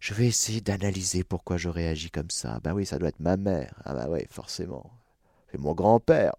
Je 0.01 0.15
vais 0.15 0.27
essayer 0.27 0.61
d'analyser 0.61 1.25
pourquoi 1.25 1.57
je 1.57 1.69
réagis 1.69 2.11
comme 2.11 2.31
ça. 2.31 2.61
Ben 2.63 2.73
oui, 2.73 2.87
ça 2.87 2.99
doit 2.99 3.09
être 3.09 3.21
ma 3.21 3.37
mère. 3.37 3.75
Ah 3.85 3.95
ben 3.95 4.09
oui, 4.09 4.21
forcément. 4.31 4.91
C'est 5.51 5.59
mon 5.59 5.75
grand-père. 5.75 6.35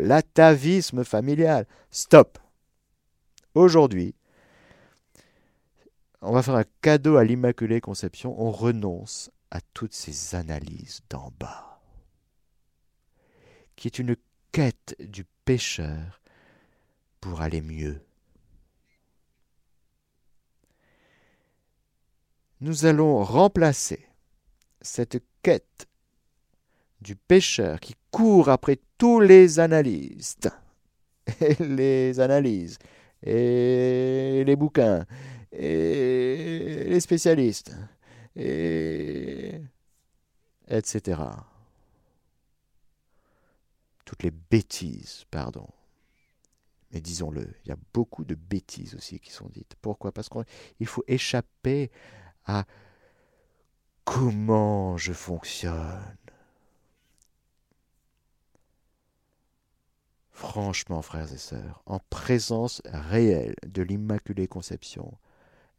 L'atavisme 0.00 1.04
familial. 1.04 1.66
Stop. 1.90 2.38
Aujourd'hui, 3.54 4.14
on 6.22 6.32
va 6.32 6.42
faire 6.42 6.56
un 6.56 6.64
cadeau 6.80 7.16
à 7.16 7.24
l'Immaculée 7.24 7.80
Conception. 7.80 8.34
On 8.40 8.50
renonce 8.50 9.30
à 9.50 9.60
toutes 9.74 9.94
ces 9.94 10.34
analyses 10.34 11.02
d'en 11.10 11.30
bas, 11.38 11.80
qui 13.76 13.86
est 13.86 13.98
une 13.98 14.16
quête 14.50 14.96
du 14.98 15.24
pécheur 15.44 16.20
pour 17.20 17.42
aller 17.42 17.60
mieux. 17.60 18.00
Nous 22.64 22.86
allons 22.86 23.22
remplacer 23.22 24.06
cette 24.80 25.22
quête 25.42 25.86
du 27.02 27.14
pécheur 27.14 27.78
qui 27.78 27.94
court 28.10 28.48
après 28.48 28.78
tous 28.96 29.20
les 29.20 29.60
analystes, 29.60 30.48
et 31.42 31.62
les 31.62 32.20
analyses, 32.20 32.78
et 33.22 34.44
les 34.46 34.56
bouquins, 34.56 35.04
et 35.52 36.84
les 36.86 37.00
spécialistes, 37.00 37.76
et 38.34 39.60
etc. 40.66 41.20
Toutes 44.06 44.22
les 44.22 44.30
bêtises, 44.30 45.26
pardon. 45.30 45.68
Mais 46.92 47.02
disons-le, 47.02 47.46
il 47.64 47.68
y 47.68 47.72
a 47.72 47.78
beaucoup 47.92 48.24
de 48.24 48.34
bêtises 48.34 48.94
aussi 48.94 49.20
qui 49.20 49.32
sont 49.32 49.50
dites. 49.52 49.74
Pourquoi? 49.82 50.12
Parce 50.12 50.30
qu'il 50.30 50.86
faut 50.86 51.04
échapper 51.06 51.90
à 52.46 52.64
comment 54.04 54.96
je 54.96 55.12
fonctionne. 55.12 56.16
Franchement, 60.30 61.00
frères 61.00 61.32
et 61.32 61.38
sœurs, 61.38 61.82
en 61.86 62.00
présence 62.10 62.82
réelle 62.86 63.54
de 63.66 63.82
l'Immaculée 63.82 64.48
Conception, 64.48 65.16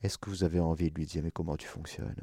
est-ce 0.01 0.17
que 0.17 0.29
vous 0.29 0.43
avez 0.43 0.59
envie 0.59 0.89
de 0.91 0.95
lui 0.95 1.05
dire 1.05 1.23
mais 1.23 1.31
comment 1.31 1.57
tu 1.57 1.67
fonctionnes? 1.67 2.15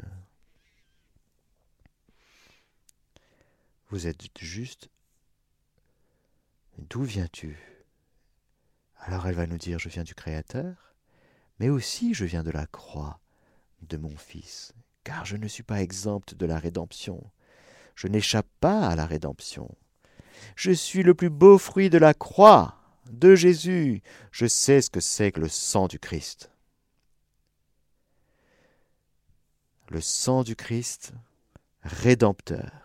Vous 3.91 4.07
êtes 4.07 4.39
juste 4.39 4.89
D'où 6.79 7.03
viens-tu? 7.03 7.59
Alors 8.97 9.27
elle 9.27 9.35
va 9.35 9.47
nous 9.47 9.59
dire 9.59 9.79
je 9.79 9.89
viens 9.89 10.05
du 10.05 10.15
Créateur, 10.15 10.95
mais 11.59 11.69
aussi 11.69 12.15
je 12.15 12.25
viens 12.25 12.43
de 12.43 12.51
la 12.51 12.67
croix 12.67 13.21
de 13.89 13.97
mon 13.97 14.17
Fils, 14.17 14.73
car 15.05 15.25
je 15.25 15.37
ne 15.37 15.49
suis 15.49 15.63
pas 15.63 15.83
exempt 15.83 16.35
de 16.35 16.47
la 16.47 16.59
rédemption. 16.59 17.23
Je 17.95 18.09
n'échappe 18.09 18.49
pas 18.61 18.87
à 18.89 18.97
la 18.97 19.07
rédemption. 19.07 19.69
Je 20.57 20.73
suis 20.73 21.03
le 21.03 21.15
plus 21.15 21.31
beau 21.31 21.59
fruit 21.59 21.91
de 21.91 21.99
la 21.99 22.15
croix 22.15 22.77
de 23.11 23.35
Jésus. 23.35 24.03
Je 24.31 24.47
sais 24.47 24.81
ce 24.81 24.91
que 24.91 25.01
c'est 25.01 25.33
que 25.33 25.41
le 25.41 25.49
sang 25.49 25.89
du 25.89 25.99
Christ. 25.99 26.51
Le 29.91 30.01
sang 30.01 30.43
du 30.43 30.57
Christ, 30.57 31.13
rédempteur. 31.83 32.83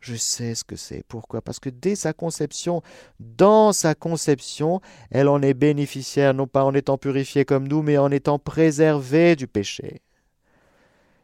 Je 0.00 0.16
sais 0.16 0.54
ce 0.54 0.64
que 0.64 0.76
c'est. 0.76 1.04
Pourquoi? 1.06 1.42
Parce 1.42 1.60
que 1.60 1.68
dès 1.68 1.94
sa 1.94 2.12
conception, 2.14 2.82
dans 3.20 3.72
sa 3.72 3.94
conception, 3.94 4.80
elle 5.10 5.28
en 5.28 5.42
est 5.42 5.54
bénéficiaire, 5.54 6.32
non 6.32 6.46
pas 6.46 6.64
en 6.64 6.74
étant 6.74 6.96
purifiée 6.96 7.44
comme 7.44 7.68
nous, 7.68 7.82
mais 7.82 7.98
en 7.98 8.10
étant 8.10 8.38
préservée 8.38 9.36
du 9.36 9.46
péché. 9.46 10.00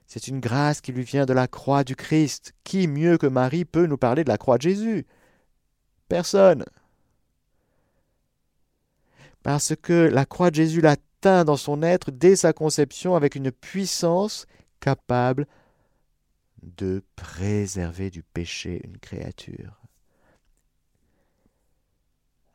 C'est 0.07 0.29
une 0.29 0.41
grâce 0.41 0.81
qui 0.81 0.93
lui 0.93 1.03
vient 1.03 1.27
de 1.27 1.33
la 1.33 1.49
croix 1.49 1.85
du 1.85 1.97
Christ. 1.97 2.55
Qui 2.65 2.87
mieux 2.87 3.19
que 3.19 3.27
Marie 3.27 3.65
peut 3.65 3.87
nous 3.87 3.97
parler 3.97 4.25
de 4.25 4.29
la 4.29 4.39
croix 4.39 4.57
de 4.57 4.63
Jésus? 4.63 5.07
Personne. 6.09 6.65
Parce 9.43 9.75
que 9.81 9.93
la 9.93 10.25
croix 10.25 10.51
de 10.51 10.57
Jésus 10.57 10.81
l'atteint 10.81 11.45
dans 11.45 11.57
son 11.57 11.83
être 11.83 12.11
dès 12.11 12.37
sa 12.37 12.53
conception 12.53 13.17
avec 13.17 13.35
une 13.35 13.51
puissance 13.51 14.47
capable 14.81 15.47
de 16.63 17.03
préserver 17.17 18.11
du 18.11 18.23
péché 18.23 18.81
une 18.85 18.99
créature. 18.99 19.81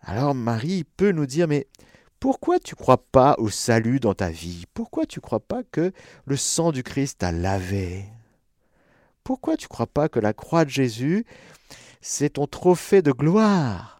Alors 0.01 0.33
Marie 0.33 0.83
peut 0.83 1.11
nous 1.11 1.25
dire, 1.25 1.47
mais 1.47 1.67
pourquoi 2.21 2.59
tu 2.59 2.75
crois 2.75 3.03
pas 3.03 3.33
au 3.39 3.49
salut 3.49 3.99
dans 3.99 4.13
ta 4.13 4.29
vie? 4.29 4.65
Pourquoi 4.75 5.07
tu 5.07 5.19
crois 5.19 5.39
pas 5.39 5.63
que 5.63 5.91
le 6.25 6.37
sang 6.37 6.71
du 6.71 6.83
Christ 6.83 7.17
t'a 7.17 7.31
lavé? 7.31 8.05
Pourquoi 9.23 9.57
tu 9.57 9.67
crois 9.67 9.87
pas 9.87 10.07
que 10.07 10.19
la 10.19 10.31
croix 10.31 10.63
de 10.63 10.69
Jésus, 10.69 11.25
c'est 11.99 12.33
ton 12.33 12.45
trophée 12.45 13.01
de 13.01 13.11
gloire? 13.11 13.99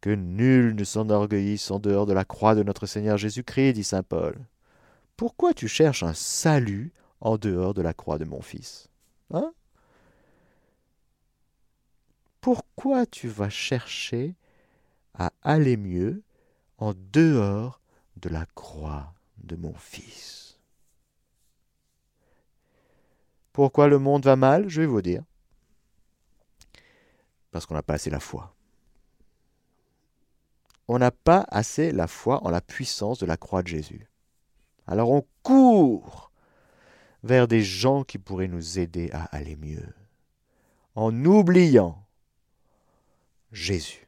Que 0.00 0.10
nul 0.10 0.76
ne 0.76 0.84
s'enorgueillisse 0.84 1.72
en 1.72 1.80
dehors 1.80 2.06
de 2.06 2.12
la 2.12 2.24
croix 2.24 2.54
de 2.54 2.62
notre 2.62 2.86
Seigneur 2.86 3.18
Jésus-Christ, 3.18 3.72
dit 3.72 3.82
saint 3.82 4.04
Paul. 4.04 4.38
Pourquoi 5.16 5.54
tu 5.54 5.66
cherches 5.66 6.04
un 6.04 6.14
salut 6.14 6.92
en 7.20 7.36
dehors 7.36 7.74
de 7.74 7.82
la 7.82 7.94
croix 7.94 8.18
de 8.18 8.24
mon 8.24 8.42
Fils? 8.42 8.86
Hein? 9.32 9.52
Pourquoi 12.40 13.06
tu 13.06 13.26
vas 13.26 13.50
chercher 13.50 14.36
à 15.14 15.32
aller 15.42 15.76
mieux 15.76 16.22
en 16.78 16.94
dehors 16.94 17.80
de 18.16 18.28
la 18.28 18.46
croix 18.54 19.14
de 19.38 19.56
mon 19.56 19.74
Fils. 19.74 20.58
Pourquoi 23.52 23.88
le 23.88 23.98
monde 23.98 24.24
va 24.24 24.36
mal 24.36 24.68
Je 24.68 24.82
vais 24.82 24.86
vous 24.86 25.02
dire. 25.02 25.22
Parce 27.50 27.64
qu'on 27.64 27.74
n'a 27.74 27.82
pas 27.82 27.94
assez 27.94 28.10
la 28.10 28.20
foi. 28.20 28.54
On 30.88 30.98
n'a 30.98 31.10
pas 31.10 31.44
assez 31.48 31.90
la 31.90 32.06
foi 32.06 32.44
en 32.44 32.50
la 32.50 32.60
puissance 32.60 33.18
de 33.18 33.26
la 33.26 33.36
croix 33.36 33.62
de 33.62 33.68
Jésus. 33.68 34.06
Alors 34.86 35.10
on 35.10 35.26
court 35.42 36.30
vers 37.22 37.48
des 37.48 37.62
gens 37.62 38.04
qui 38.04 38.18
pourraient 38.18 38.46
nous 38.46 38.78
aider 38.78 39.10
à 39.12 39.24
aller 39.24 39.56
mieux, 39.56 39.92
en 40.94 41.24
oubliant 41.24 42.06
Jésus. 43.52 44.05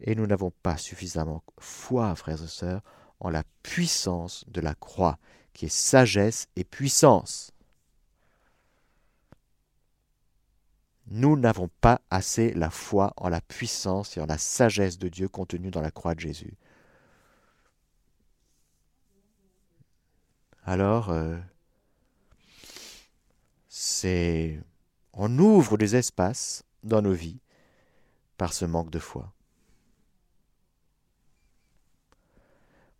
Et 0.00 0.14
nous 0.14 0.26
n'avons 0.26 0.52
pas 0.62 0.76
suffisamment 0.76 1.42
foi, 1.58 2.14
frères 2.14 2.42
et 2.42 2.48
sœurs, 2.48 2.82
en 3.20 3.30
la 3.30 3.44
puissance 3.62 4.44
de 4.48 4.60
la 4.60 4.74
croix, 4.74 5.18
qui 5.52 5.66
est 5.66 5.74
sagesse 5.74 6.48
et 6.56 6.64
puissance. 6.64 7.52
Nous 11.08 11.36
n'avons 11.36 11.70
pas 11.80 12.00
assez 12.10 12.52
la 12.52 12.68
foi 12.68 13.12
en 13.16 13.28
la 13.28 13.40
puissance 13.40 14.16
et 14.16 14.20
en 14.20 14.26
la 14.26 14.38
sagesse 14.38 14.98
de 14.98 15.08
Dieu 15.08 15.28
contenue 15.28 15.70
dans 15.70 15.80
la 15.80 15.92
croix 15.92 16.14
de 16.14 16.20
Jésus. 16.20 16.54
Alors, 20.64 21.10
euh, 21.10 21.38
c'est 23.68 24.60
on 25.12 25.38
ouvre 25.38 25.78
des 25.78 25.94
espaces 25.96 26.64
dans 26.82 27.02
nos 27.02 27.12
vies 27.12 27.40
par 28.36 28.52
ce 28.52 28.64
manque 28.64 28.90
de 28.90 28.98
foi. 28.98 29.32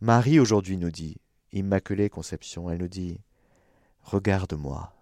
Marie 0.01 0.39
aujourd'hui 0.39 0.77
nous 0.77 0.91
dit, 0.91 1.17
Immaculée 1.53 2.11
Conception, 2.11 2.69
elle 2.69 2.81
nous 2.81 2.89
dit, 2.89 3.19
regarde-moi. 4.03 4.93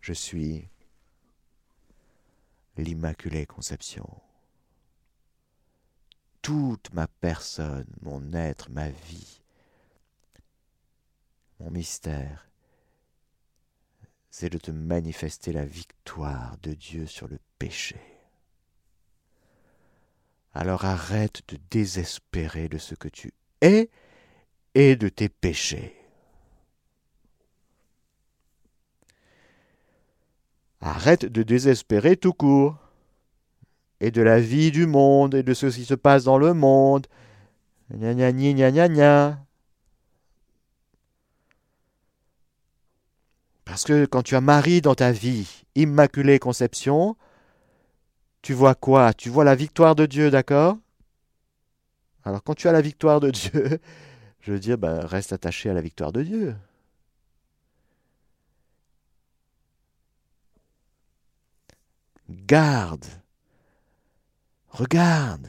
Je 0.00 0.12
suis 0.12 0.68
l'Immaculée 2.76 3.46
Conception. 3.46 4.08
Toute 6.40 6.92
ma 6.92 7.08
personne, 7.08 7.86
mon 8.00 8.32
être, 8.32 8.70
ma 8.70 8.90
vie, 8.90 9.40
mon 11.58 11.70
mystère, 11.70 12.48
c'est 14.30 14.50
de 14.50 14.58
te 14.58 14.70
manifester 14.70 15.52
la 15.52 15.64
victoire 15.64 16.56
de 16.58 16.74
Dieu 16.74 17.06
sur 17.06 17.26
le 17.28 17.38
péché. 17.58 18.11
Alors 20.54 20.84
arrête 20.84 21.42
de 21.48 21.58
désespérer 21.70 22.68
de 22.68 22.78
ce 22.78 22.94
que 22.94 23.08
tu 23.08 23.32
es 23.60 23.90
et 24.74 24.96
de 24.96 25.08
tes 25.08 25.28
péchés. 25.28 25.96
Arrête 30.80 31.24
de 31.24 31.42
désespérer 31.42 32.16
tout 32.16 32.32
court, 32.32 32.76
et 34.00 34.10
de 34.10 34.20
la 34.20 34.40
vie 34.40 34.72
du 34.72 34.86
monde, 34.86 35.34
et 35.34 35.44
de 35.44 35.54
ce 35.54 35.66
qui 35.66 35.84
se 35.84 35.94
passe 35.94 36.24
dans 36.24 36.38
le 36.38 36.54
monde. 36.54 37.06
Gna 37.94 38.14
gna 38.14 38.32
gna 38.32 38.70
gna 38.72 38.88
gna. 38.88 39.46
Parce 43.64 43.84
que 43.84 44.04
quand 44.06 44.22
tu 44.22 44.34
as 44.34 44.40
Marie 44.40 44.80
dans 44.80 44.96
ta 44.96 45.12
vie, 45.12 45.64
Immaculée 45.76 46.40
Conception, 46.40 47.16
tu 48.42 48.52
vois 48.54 48.74
quoi? 48.74 49.14
Tu 49.14 49.30
vois 49.30 49.44
la 49.44 49.54
victoire 49.54 49.94
de 49.94 50.06
Dieu, 50.06 50.30
d'accord? 50.30 50.78
Alors 52.24 52.42
quand 52.42 52.54
tu 52.54 52.68
as 52.68 52.72
la 52.72 52.80
victoire 52.80 53.20
de 53.20 53.30
Dieu, 53.30 53.80
je 54.40 54.52
veux 54.52 54.58
dire, 54.60 54.78
ben, 54.78 55.00
reste 55.00 55.32
attaché 55.32 55.70
à 55.70 55.74
la 55.74 55.80
victoire 55.80 56.12
de 56.12 56.22
Dieu. 56.22 56.56
Garde. 62.28 63.06
Regarde. 64.68 65.48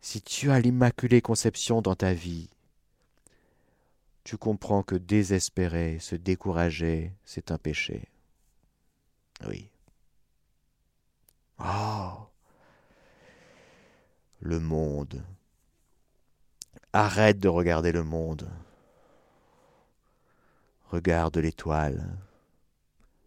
Si 0.00 0.20
tu 0.20 0.50
as 0.50 0.60
l'Immaculée 0.60 1.22
Conception 1.22 1.80
dans 1.80 1.94
ta 1.94 2.12
vie, 2.12 2.50
tu 4.24 4.36
comprends 4.36 4.82
que 4.82 4.96
désespérer, 4.96 5.98
se 5.98 6.16
décourager, 6.16 7.12
c'est 7.24 7.50
un 7.50 7.58
péché. 7.58 8.08
Oui. 9.46 9.70
Oh. 11.58 12.28
Le 14.40 14.60
monde. 14.60 15.22
Arrête 16.92 17.38
de 17.38 17.48
regarder 17.48 17.92
le 17.92 18.02
monde. 18.02 18.48
Regarde 20.90 21.36
l'étoile. 21.38 22.06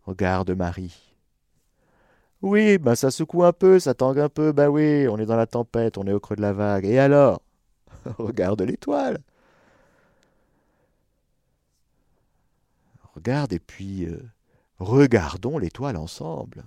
Regarde 0.06 0.52
Marie. 0.52 1.08
Oui, 2.42 2.78
ben 2.78 2.96
ça 2.96 3.12
secoue 3.12 3.44
un 3.44 3.52
peu, 3.52 3.80
ça 3.80 3.94
tangue 3.94 4.20
un 4.20 4.30
peu, 4.30 4.52
ben 4.52 4.70
oui, 4.70 5.08
on 5.10 5.18
est 5.18 5.26
dans 5.26 5.36
la 5.36 5.48
tempête, 5.48 5.98
on 5.98 6.06
est 6.06 6.14
au 6.14 6.20
creux 6.20 6.36
de 6.36 6.42
la 6.42 6.54
vague. 6.54 6.86
Et 6.86 7.00
alors? 7.00 7.42
Regarde 8.18 8.62
l'étoile. 8.62 9.20
Regarde 13.16 13.52
et 13.54 13.60
puis 13.60 14.06
euh, 14.06 14.22
regardons 14.78 15.58
l'étoile 15.58 15.98
ensemble. 15.98 16.64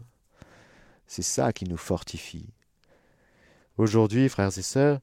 C'est 1.11 1.23
ça 1.23 1.53
qui 1.53 1.65
nous 1.65 1.77
fortifie. 1.77 2.55
Aujourd'hui, 3.79 4.29
frères 4.29 4.57
et 4.57 4.63
sœurs, 4.63 5.01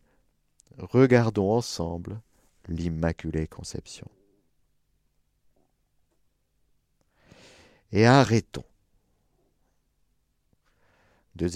regardons 0.77 1.51
ensemble 1.51 2.21
l'Immaculée 2.69 3.45
Conception. 3.45 4.07
et 7.91 8.05
arrêtons 8.05 8.63
de, 11.35 11.47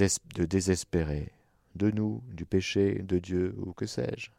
désespérer 0.45 1.31
de 1.75 1.89
nous, 1.91 2.21
du 2.27 2.45
péché, 2.45 3.01
de 3.01 3.19
Dieu 3.19 3.55
ou 3.57 3.71
que 3.73 3.85
sais-je. 3.85 4.31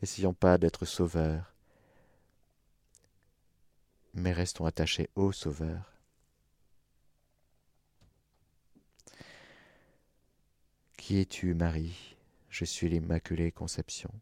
N'essayons 0.00 0.34
pas 0.34 0.58
d'être 0.58 0.84
sauveurs, 0.84 1.52
mais 4.14 4.32
restons 4.32 4.66
attachés 4.66 5.10
au 5.16 5.32
Sauveur. 5.32 5.91
Qui 11.02 11.18
es-tu, 11.18 11.52
Marie? 11.54 12.16
Je 12.48 12.64
suis 12.64 12.88
l'Immaculée 12.88 13.50
Conception. 13.50 14.14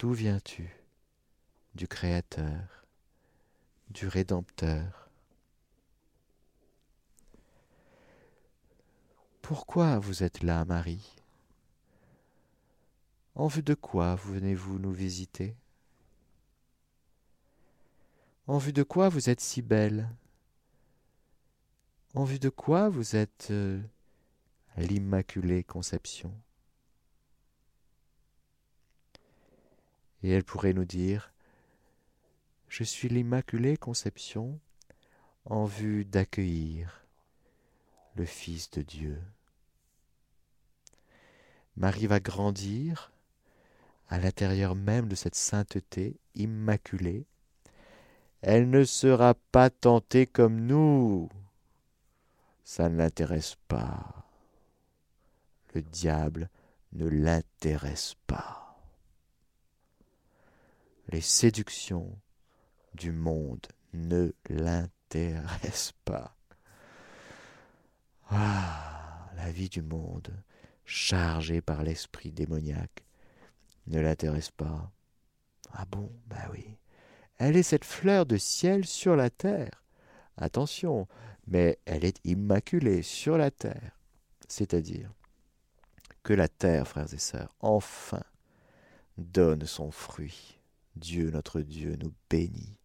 D'où 0.00 0.12
viens-tu? 0.12 0.68
Du 1.76 1.86
Créateur 1.86 2.84
du 3.90 4.08
Rédempteur. 4.08 5.08
Pourquoi 9.42 10.00
vous 10.00 10.24
êtes 10.24 10.42
là, 10.42 10.64
Marie? 10.64 11.14
En 13.36 13.46
vue 13.46 13.62
de 13.62 13.74
quoi 13.74 14.16
venez-vous 14.16 14.80
nous 14.80 14.92
visiter? 14.92 15.54
En 18.48 18.58
vue 18.58 18.72
de 18.72 18.82
quoi 18.82 19.08
vous 19.08 19.30
êtes 19.30 19.40
si 19.40 19.62
belle? 19.62 20.08
En 22.12 22.24
vue 22.24 22.40
de 22.40 22.48
quoi 22.48 22.88
vous 22.88 23.14
êtes 23.14 23.52
euh, 23.52 23.80
l'Immaculée 24.76 25.64
Conception 25.64 26.32
Et 30.22 30.30
elle 30.30 30.44
pourrait 30.44 30.72
nous 30.72 30.84
dire 30.84 31.32
je 32.68 32.84
suis 32.84 33.10
l'Immaculée 33.10 33.76
Conception 33.76 34.58
en 35.44 35.66
vue 35.66 36.06
d'accueillir 36.06 37.04
le 38.14 38.24
Fils 38.24 38.70
de 38.70 38.80
Dieu. 38.80 39.20
Marie 41.76 42.06
va 42.06 42.18
grandir 42.18 43.12
à 44.08 44.18
l'intérieur 44.18 44.74
même 44.74 45.08
de 45.08 45.14
cette 45.14 45.34
sainteté 45.34 46.16
immaculée. 46.34 47.26
Elle 48.40 48.70
ne 48.70 48.84
sera 48.84 49.34
pas 49.52 49.68
tentée 49.68 50.26
comme 50.26 50.60
nous. 50.60 51.28
Ça 52.64 52.88
ne 52.88 52.96
l'intéresse 52.96 53.56
pas. 53.68 54.21
Le 55.74 55.82
diable 55.82 56.48
ne 56.92 57.06
l'intéresse 57.06 58.14
pas. 58.26 58.76
Les 61.08 61.20
séductions, 61.20 62.18
du 62.94 63.12
monde 63.12 63.66
ne 63.94 64.32
l'intéresse 64.48 65.92
pas. 66.04 66.36
Ah, 68.28 69.30
la 69.36 69.50
vie 69.50 69.68
du 69.68 69.82
monde, 69.82 70.32
chargée 70.84 71.60
par 71.60 71.82
l'esprit 71.82 72.32
démoniaque, 72.32 73.04
ne 73.86 74.00
l'intéresse 74.00 74.50
pas. 74.50 74.90
Ah 75.72 75.84
bon, 75.86 76.10
bah 76.26 76.48
oui. 76.52 76.76
Elle 77.38 77.56
est 77.56 77.62
cette 77.62 77.84
fleur 77.84 78.26
de 78.26 78.36
ciel 78.36 78.86
sur 78.86 79.16
la 79.16 79.30
terre. 79.30 79.82
Attention, 80.36 81.08
mais 81.46 81.78
elle 81.84 82.04
est 82.04 82.20
immaculée 82.24 83.02
sur 83.02 83.36
la 83.36 83.50
terre. 83.50 83.98
C'est-à-dire 84.48 85.10
que 86.22 86.32
la 86.32 86.48
terre, 86.48 86.86
frères 86.86 87.12
et 87.12 87.18
sœurs, 87.18 87.54
enfin 87.60 88.22
donne 89.18 89.66
son 89.66 89.90
fruit. 89.90 90.58
Dieu, 90.96 91.30
notre 91.30 91.60
Dieu, 91.60 91.96
nous 92.00 92.12
bénit 92.28 92.76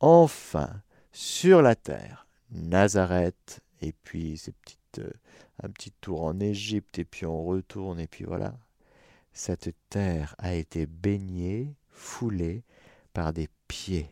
enfin 0.00 0.82
sur 1.12 1.62
la 1.62 1.74
terre 1.74 2.26
Nazareth 2.50 3.60
et 3.80 3.92
puis 3.92 4.38
ces 4.38 4.52
petites 4.52 4.78
euh, 4.98 5.10
un 5.62 5.70
petit 5.70 5.90
tour 5.90 6.22
en 6.22 6.38
Égypte 6.38 7.00
et 7.00 7.04
puis 7.04 7.26
on 7.26 7.44
retourne 7.44 7.98
et 7.98 8.06
puis 8.06 8.24
voilà. 8.24 8.56
Cette 9.32 9.74
terre 9.88 10.36
a 10.38 10.54
été 10.54 10.86
baignée, 10.86 11.74
foulée 11.90 12.62
par 13.12 13.32
des 13.32 13.48
pieds 13.66 14.08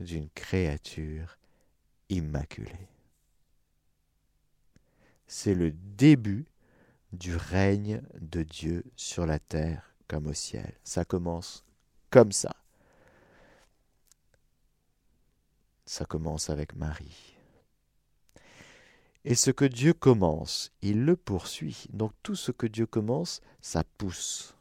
d'une 0.00 0.28
créature 0.30 1.38
immaculée. 2.08 2.88
C'est 5.28 5.54
le 5.54 5.70
début 5.70 6.46
du 7.12 7.36
règne 7.36 8.02
de 8.20 8.42
Dieu 8.42 8.84
sur 8.96 9.26
la 9.26 9.38
terre 9.38 9.94
comme 10.08 10.26
au 10.26 10.32
ciel. 10.32 10.72
Ça 10.84 11.04
commence 11.04 11.64
comme 12.10 12.32
ça. 12.32 12.54
Ça 15.86 16.04
commence 16.04 16.50
avec 16.50 16.74
Marie. 16.76 17.36
Et 19.24 19.34
ce 19.34 19.50
que 19.50 19.64
Dieu 19.64 19.92
commence, 19.92 20.72
il 20.82 21.04
le 21.04 21.16
poursuit. 21.16 21.86
Donc 21.92 22.12
tout 22.22 22.36
ce 22.36 22.52
que 22.52 22.66
Dieu 22.66 22.86
commence, 22.86 23.40
ça 23.60 23.84
pousse. 23.98 24.54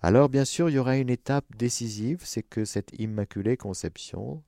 Alors 0.00 0.28
bien 0.28 0.44
sûr, 0.44 0.68
il 0.68 0.74
y 0.74 0.78
aura 0.78 0.96
une 0.96 1.10
étape 1.10 1.44
décisive, 1.56 2.22
c'est 2.24 2.42
que 2.42 2.64
cette 2.64 2.98
immaculée 2.98 3.56
conception 3.56 4.42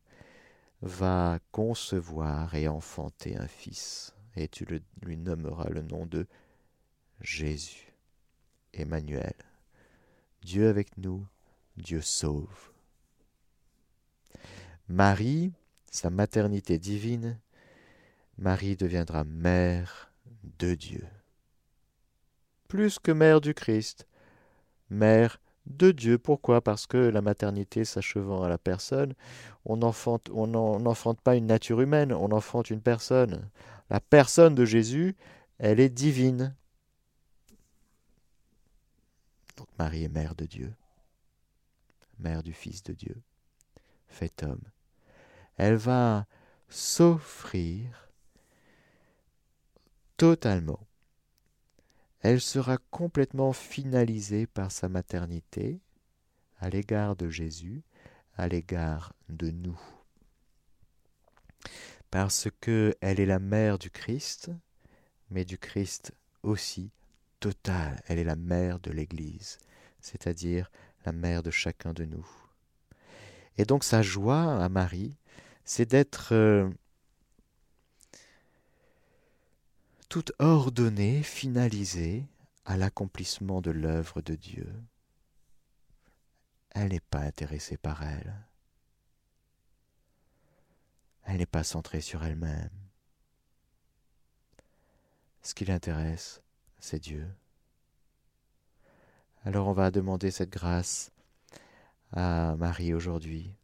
va 0.83 1.39
concevoir 1.53 2.55
et 2.55 2.67
enfanter 2.67 3.37
un 3.37 3.47
fils, 3.47 4.14
et 4.37 4.49
tu 4.49 4.67
lui 5.03 5.17
nommeras 5.17 5.69
le 5.69 5.83
nom 5.83 6.07
de 6.07 6.27
Jésus, 7.21 7.93
Emmanuel. 8.73 9.35
Dieu 10.43 10.69
avec 10.69 10.97
nous, 10.99 11.27
Dieu 11.77 12.01
sauve. 12.01 12.73
Marie, 14.89 15.53
sa 15.91 16.11
maternité 16.11 16.79
divine, 16.79 17.39
Marie 18.37 18.77
deviendra 18.77 19.25
mère 19.25 20.13
de 20.59 20.75
Dieu. 20.75 21.07
Plus 22.69 22.99
que 22.99 23.13
mère 23.13 23.41
du 23.41 23.55
Christ, 23.55 24.07
mère 24.91 25.41
de 25.67 25.93
Dieu. 25.93 26.19
Pourquoi? 26.19 26.61
Parce 26.61 26.87
que 26.87 26.97
la 26.99 27.23
maternité 27.23 27.85
s'achevant 27.85 28.43
à 28.43 28.49
la 28.49 28.59
personne, 28.59 29.15
on 29.65 29.77
n'enfante 29.77 31.21
pas 31.23 31.37
une 31.37 31.47
nature 31.47 31.81
humaine, 31.81 32.13
on 32.13 32.33
enfante 32.33 32.71
une 32.71 32.83
personne. 32.83 33.49
La 33.91 34.01
personne 34.01 34.55
de 34.55 34.65
Jésus, 34.65 35.17
elle 35.59 35.81
est 35.81 35.91
divine. 35.91 36.55
Donc 39.57 39.69
Marie 39.79 40.05
est 40.05 40.09
mère 40.09 40.35
de 40.35 40.47
Dieu, 40.47 40.75
mère 42.19 42.43
du 42.43 42.53
Fils 42.53 42.83
de 42.83 42.93
Dieu, 42.93 43.23
fait 44.09 44.43
homme. 44.43 44.65
Elle 45.57 45.77
va 45.77 46.27
s'offrir 46.69 48.11
totalement. 50.17 50.81
Elle 52.21 52.41
sera 52.41 52.79
complètement 52.91 53.53
finalisée 53.53 54.47
par 54.47 54.73
sa 54.73 54.89
maternité 54.89 55.81
à 56.59 56.71
l'égard 56.71 57.17
de 57.17 57.29
Jésus, 57.29 57.83
à 58.37 58.49
l'égard 58.49 59.13
de 59.29 59.51
nous. 59.51 59.79
Parce 62.15 62.47
que 62.61 62.95
elle 63.01 63.19
est 63.19 63.27
la 63.27 63.41
mère 63.41 63.77
du 63.77 63.91
Christ, 63.91 64.53
mais 65.31 65.45
du 65.45 65.59
Christ 65.59 66.13
aussi 66.45 66.93
total. 67.41 68.01
Elle 68.07 68.21
est 68.21 68.25
la 68.25 68.37
mère 68.37 68.79
de 68.79 68.93
l'Église, 68.93 69.59
c'est-à-dire 70.01 70.71
la 71.05 71.11
mère 71.11 71.43
de 71.43 71.51
chacun 71.51 71.93
de 71.93 72.05
nous. 72.05 72.25
Et 73.59 73.65
donc 73.65 73.83
sa 73.83 74.01
joie 74.01 74.63
à 74.63 74.69
Marie, 74.69 75.19
c'est 75.65 75.91
d'être 75.91 76.29
euh, 76.31 76.71
tout 80.09 80.27
ordonnée, 80.39 81.25
finalisée 81.25 82.23
à 82.65 82.77
l'accomplissement 82.77 83.61
de 83.61 83.73
l'œuvre 83.73 84.23
de 84.23 84.37
Dieu. 84.37 84.73
Elle 86.71 86.93
n'est 86.93 87.01
pas 87.01 87.23
intéressée 87.23 87.77
par 87.77 88.05
elle. 88.05 88.37
Elle 91.25 91.39
n'est 91.39 91.47
pas 91.47 91.65
centrée 91.65 92.01
sur 92.01 92.25
elle-même. 92.25 92.71
Ce 95.43 95.55
qui 95.55 95.65
l'intéresse, 95.65 96.43
c'est 96.79 97.01
Dieu. 97.01 97.27
Alors 99.45 99.69
on 99.69 99.73
va 99.73 99.91
demander 99.91 100.31
cette 100.31 100.51
grâce 100.51 101.11
à 102.13 102.57
Marie 102.57 102.95
aujourd'hui. 102.95 103.55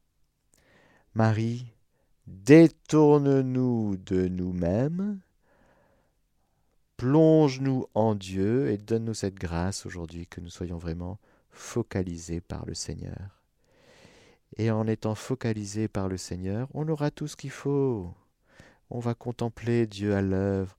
Marie, 1.15 1.73
détourne-nous 2.27 3.97
de 3.97 4.29
nous-mêmes 4.29 5.21
Plonge-nous 7.01 7.87
en 7.95 8.15
Dieu 8.15 8.71
et 8.71 8.77
donne-nous 8.77 9.15
cette 9.15 9.37
grâce 9.37 9.87
aujourd'hui 9.87 10.27
que 10.27 10.43
nous 10.43 10.51
soyons 10.51 10.77
vraiment 10.77 11.19
focalisés 11.49 12.43
par 12.43 12.67
le 12.67 12.75
Seigneur. 12.75 13.40
Et 14.57 14.71
en 14.71 14.87
étant 14.87 15.15
focalisés 15.15 15.89
par 15.89 16.09
le 16.09 16.17
Seigneur, 16.17 16.69
on 16.75 16.89
aura 16.89 17.11
tout 17.11 17.29
ce 17.29 17.37
qu'il 17.37 17.51
faut. 17.51 18.13
On 18.91 18.99
va 18.99 19.15
contempler 19.15 19.87
Dieu 19.87 20.15
à 20.15 20.23
l'œuvre, 20.23 20.77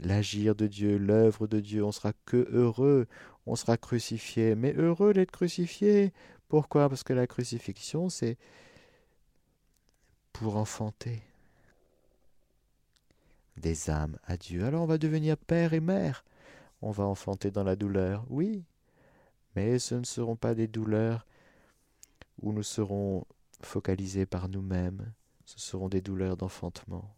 l'agir 0.00 0.54
de 0.54 0.66
Dieu, 0.66 0.96
l'œuvre 0.98 1.46
de 1.46 1.60
Dieu. 1.60 1.84
On 1.84 1.92
sera 1.92 2.12
que 2.24 2.48
heureux. 2.50 3.06
On 3.46 3.56
sera 3.56 3.76
crucifié, 3.76 4.54
mais 4.54 4.74
heureux 4.74 5.12
d'être 5.12 5.32
crucifié. 5.32 6.12
Pourquoi? 6.48 6.88
Parce 6.88 7.02
que 7.02 7.12
la 7.12 7.26
crucifixion, 7.26 8.08
c'est 8.08 8.36
pour 10.32 10.56
enfanter 10.56 11.22
des 13.56 13.90
âmes 13.90 14.18
à 14.24 14.36
Dieu. 14.36 14.64
Alors 14.64 14.82
on 14.82 14.86
va 14.86 14.98
devenir 14.98 15.36
père 15.36 15.74
et 15.74 15.80
mère. 15.80 16.24
On 16.82 16.90
va 16.90 17.04
enfanter 17.04 17.50
dans 17.50 17.64
la 17.64 17.76
douleur, 17.76 18.24
oui, 18.30 18.64
mais 19.54 19.78
ce 19.78 19.94
ne 19.94 20.04
seront 20.04 20.36
pas 20.36 20.54
des 20.54 20.66
douleurs 20.66 21.26
où 22.40 22.52
nous 22.52 22.62
serons 22.62 23.24
focalisés 23.60 24.26
par 24.26 24.48
nous-mêmes, 24.48 25.12
ce 25.44 25.58
seront 25.58 25.88
des 25.88 26.00
douleurs 26.00 26.36
d'enfantement. 26.36 27.14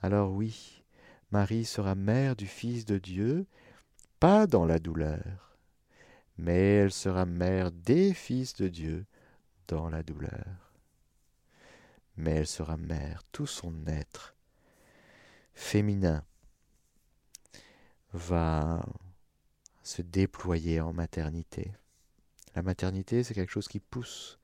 Alors 0.00 0.32
oui, 0.32 0.84
Marie 1.30 1.64
sera 1.64 1.94
mère 1.94 2.36
du 2.36 2.46
Fils 2.46 2.84
de 2.84 2.98
Dieu, 2.98 3.46
pas 4.20 4.46
dans 4.46 4.64
la 4.64 4.78
douleur, 4.78 5.58
mais 6.38 6.74
elle 6.74 6.92
sera 6.92 7.26
mère 7.26 7.70
des 7.72 8.14
fils 8.14 8.54
de 8.54 8.68
Dieu 8.68 9.06
dans 9.68 9.88
la 9.88 10.02
douleur. 10.02 10.72
Mais 12.16 12.32
elle 12.32 12.46
sera 12.46 12.76
mère, 12.76 13.22
tout 13.32 13.46
son 13.46 13.86
être 13.86 14.34
féminin 15.54 16.24
va 18.12 18.84
se 19.82 20.02
déployer 20.02 20.80
en 20.80 20.92
maternité. 20.92 21.72
La 22.56 22.62
maternité, 22.62 23.22
c'est 23.22 23.34
quelque 23.34 23.52
chose 23.52 23.68
qui 23.68 23.80
pousse. 23.80 24.38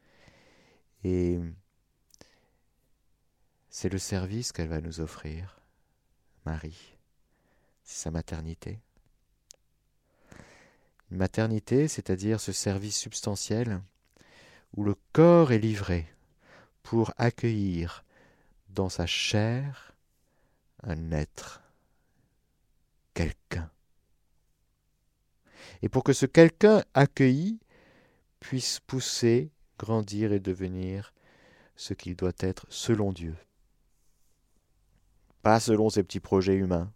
Et 1.03 1.41
c'est 3.71 3.89
le 3.89 3.97
service 3.97 4.53
qu'elle 4.53 4.69
va 4.69 4.83
nous 4.83 5.01
offrir, 5.01 5.59
Marie. 6.45 6.99
C'est 7.83 8.03
sa 8.03 8.11
maternité. 8.11 8.81
Une 11.11 11.17
maternité, 11.17 11.89
c'est-à-dire 11.89 12.39
ce 12.39 12.53
service 12.53 12.99
substantiel 12.99 13.81
où 14.77 14.85
le 14.85 14.95
corps 15.13 15.53
est 15.53 15.59
livré 15.59 16.07
pour 16.83 17.15
accueillir 17.17 18.05
dans 18.69 18.91
sa 18.91 19.07
chair 19.07 19.95
un 20.83 21.13
être, 21.13 21.63
quelqu'un. 23.15 23.71
Et 25.81 25.89
pour 25.89 26.05
que 26.05 26.13
ce 26.13 26.27
quelqu'un 26.27 26.85
accueilli 26.93 27.59
puisse 28.43 28.81
pousser, 28.81 29.51
grandir 29.79 30.33
et 30.33 30.41
devenir 30.41 31.15
ce 31.77 31.95
qu'il 31.95 32.17
doit 32.17 32.33
être 32.41 32.67
selon 32.69 33.13
Dieu. 33.13 33.37
Pas 35.43 35.61
selon 35.61 35.91
ses 35.91 36.03
petits 36.03 36.21
projets 36.21 36.57
humains. 36.57 36.93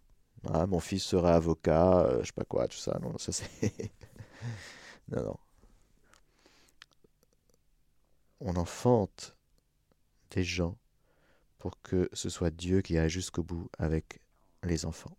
Ah, 0.53 0.67
mon 0.67 0.79
fils 0.79 1.03
sera 1.03 1.35
avocat, 1.35 2.01
euh, 2.01 2.19
je 2.21 2.27
sais 2.27 2.33
pas 2.33 2.43
quoi, 2.43 2.67
tout 2.67 2.77
ça. 2.77 2.99
Non, 3.01 3.13
non, 3.13 3.17
non. 5.23 5.37
On 8.41 8.55
enfante 8.57 9.35
des 10.31 10.43
gens 10.43 10.77
pour 11.57 11.81
que 11.81 12.09
ce 12.11 12.29
soit 12.29 12.51
Dieu 12.51 12.81
qui 12.81 12.97
aille 12.97 13.09
jusqu'au 13.09 13.41
bout 13.41 13.69
avec 13.79 14.19
les 14.63 14.85
enfants. 14.85 15.17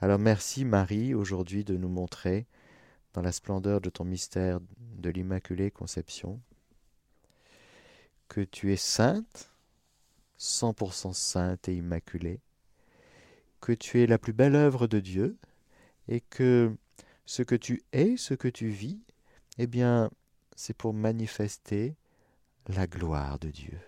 Alors 0.00 0.18
merci 0.18 0.64
Marie 0.64 1.14
aujourd'hui 1.14 1.64
de 1.64 1.76
nous 1.76 1.88
montrer 1.88 2.46
dans 3.14 3.22
la 3.22 3.32
splendeur 3.32 3.80
de 3.80 3.90
ton 3.90 4.04
mystère 4.04 4.60
de 4.78 5.10
l'Immaculée 5.10 5.70
Conception 5.70 6.40
que 8.28 8.40
tu 8.40 8.72
es 8.72 8.76
sainte, 8.76 9.50
100% 10.38 11.12
sainte 11.12 11.68
et 11.68 11.76
immaculée, 11.76 12.40
que 13.60 13.72
tu 13.72 14.02
es 14.02 14.06
la 14.06 14.18
plus 14.18 14.32
belle 14.32 14.56
œuvre 14.56 14.86
de 14.86 15.00
Dieu 15.00 15.36
et 16.08 16.20
que 16.20 16.74
ce 17.26 17.42
que 17.42 17.54
tu 17.54 17.82
es, 17.92 18.16
ce 18.16 18.32
que 18.32 18.48
tu 18.48 18.68
vis, 18.68 18.98
eh 19.58 19.66
bien, 19.66 20.10
c'est 20.56 20.76
pour 20.76 20.94
manifester 20.94 21.94
la 22.68 22.86
gloire 22.86 23.38
de 23.38 23.50
Dieu 23.50 23.78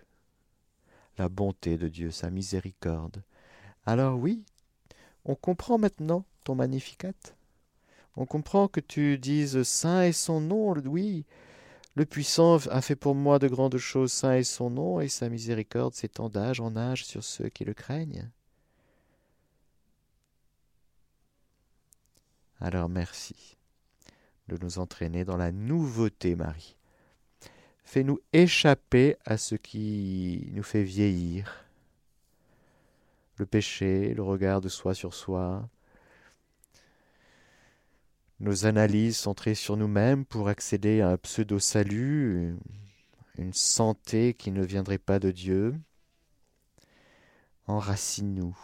la 1.18 1.28
bonté 1.28 1.76
de 1.76 1.88
Dieu, 1.88 2.10
sa 2.10 2.30
miséricorde. 2.30 3.22
Alors 3.86 4.18
oui, 4.18 4.44
on 5.24 5.34
comprend 5.34 5.78
maintenant 5.78 6.24
ton 6.44 6.54
magnificat. 6.54 7.12
On 8.16 8.26
comprend 8.26 8.68
que 8.68 8.80
tu 8.80 9.18
dises 9.18 9.62
Saint 9.64 10.02
est 10.02 10.12
son 10.12 10.40
nom, 10.40 10.74
oui. 10.84 11.24
Le 11.96 12.04
puissant 12.04 12.56
a 12.68 12.80
fait 12.80 12.96
pour 12.96 13.14
moi 13.14 13.38
de 13.38 13.48
grandes 13.48 13.76
choses, 13.76 14.12
saint 14.12 14.34
est 14.34 14.42
son 14.44 14.70
nom, 14.70 15.00
et 15.00 15.08
sa 15.08 15.28
miséricorde 15.28 15.94
s'étend 15.94 16.28
d'âge 16.28 16.60
en 16.60 16.76
âge 16.76 17.04
sur 17.04 17.22
ceux 17.22 17.48
qui 17.48 17.64
le 17.64 17.74
craignent. 17.74 18.30
Alors 22.60 22.88
merci 22.88 23.56
de 24.48 24.56
nous 24.60 24.78
entraîner 24.78 25.24
dans 25.24 25.36
la 25.36 25.52
nouveauté, 25.52 26.34
Marie. 26.34 26.76
Fais-nous 27.84 28.20
échapper 28.32 29.16
à 29.24 29.36
ce 29.36 29.54
qui 29.54 30.48
nous 30.52 30.62
fait 30.62 30.82
vieillir, 30.82 31.64
le 33.36 33.46
péché, 33.46 34.14
le 34.14 34.22
regard 34.22 34.60
de 34.60 34.68
soi 34.68 34.94
sur 34.94 35.14
soi, 35.14 35.68
nos 38.44 38.66
analyses 38.66 39.16
centrées 39.16 39.54
sur 39.54 39.78
nous-mêmes 39.78 40.26
pour 40.26 40.48
accéder 40.48 41.00
à 41.00 41.08
un 41.08 41.16
pseudo-salut, 41.16 42.54
une 43.38 43.54
santé 43.54 44.34
qui 44.34 44.50
ne 44.50 44.62
viendrait 44.62 44.98
pas 44.98 45.18
de 45.18 45.30
Dieu. 45.30 45.74
Enracine-nous 47.66 48.54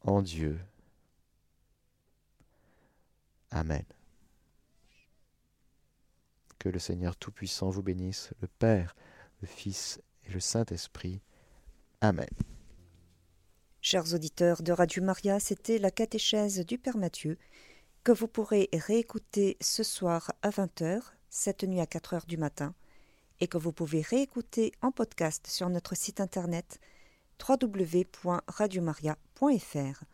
en 0.00 0.22
Dieu. 0.22 0.58
Amen. 3.50 3.84
Que 6.58 6.70
le 6.70 6.78
Seigneur 6.78 7.14
Tout-Puissant 7.16 7.68
vous 7.68 7.82
bénisse, 7.82 8.32
le 8.40 8.48
Père, 8.48 8.96
le 9.42 9.48
Fils 9.48 10.00
et 10.26 10.32
le 10.32 10.40
Saint-Esprit. 10.40 11.20
Amen. 12.00 12.30
Chers 13.82 14.14
auditeurs 14.14 14.62
de 14.62 14.72
Radio 14.72 15.02
Maria, 15.02 15.40
c'était 15.40 15.78
la 15.78 15.90
catéchèse 15.90 16.64
du 16.64 16.78
Père 16.78 16.96
Mathieu 16.96 17.36
que 18.04 18.12
vous 18.12 18.28
pourrez 18.28 18.68
réécouter 18.72 19.56
ce 19.60 19.82
soir 19.82 20.32
à 20.42 20.50
20h, 20.50 21.02
cette 21.30 21.64
nuit 21.64 21.80
à 21.80 21.84
4h 21.84 22.26
du 22.26 22.36
matin, 22.36 22.74
et 23.40 23.46
que 23.46 23.58
vous 23.58 23.72
pouvez 23.72 24.00
réécouter 24.00 24.72
en 24.82 24.90
podcast 24.90 25.46
sur 25.46 25.68
notre 25.68 25.96
site 25.96 26.20
internet 26.20 26.80
www.radiomaria.fr. 27.48 30.04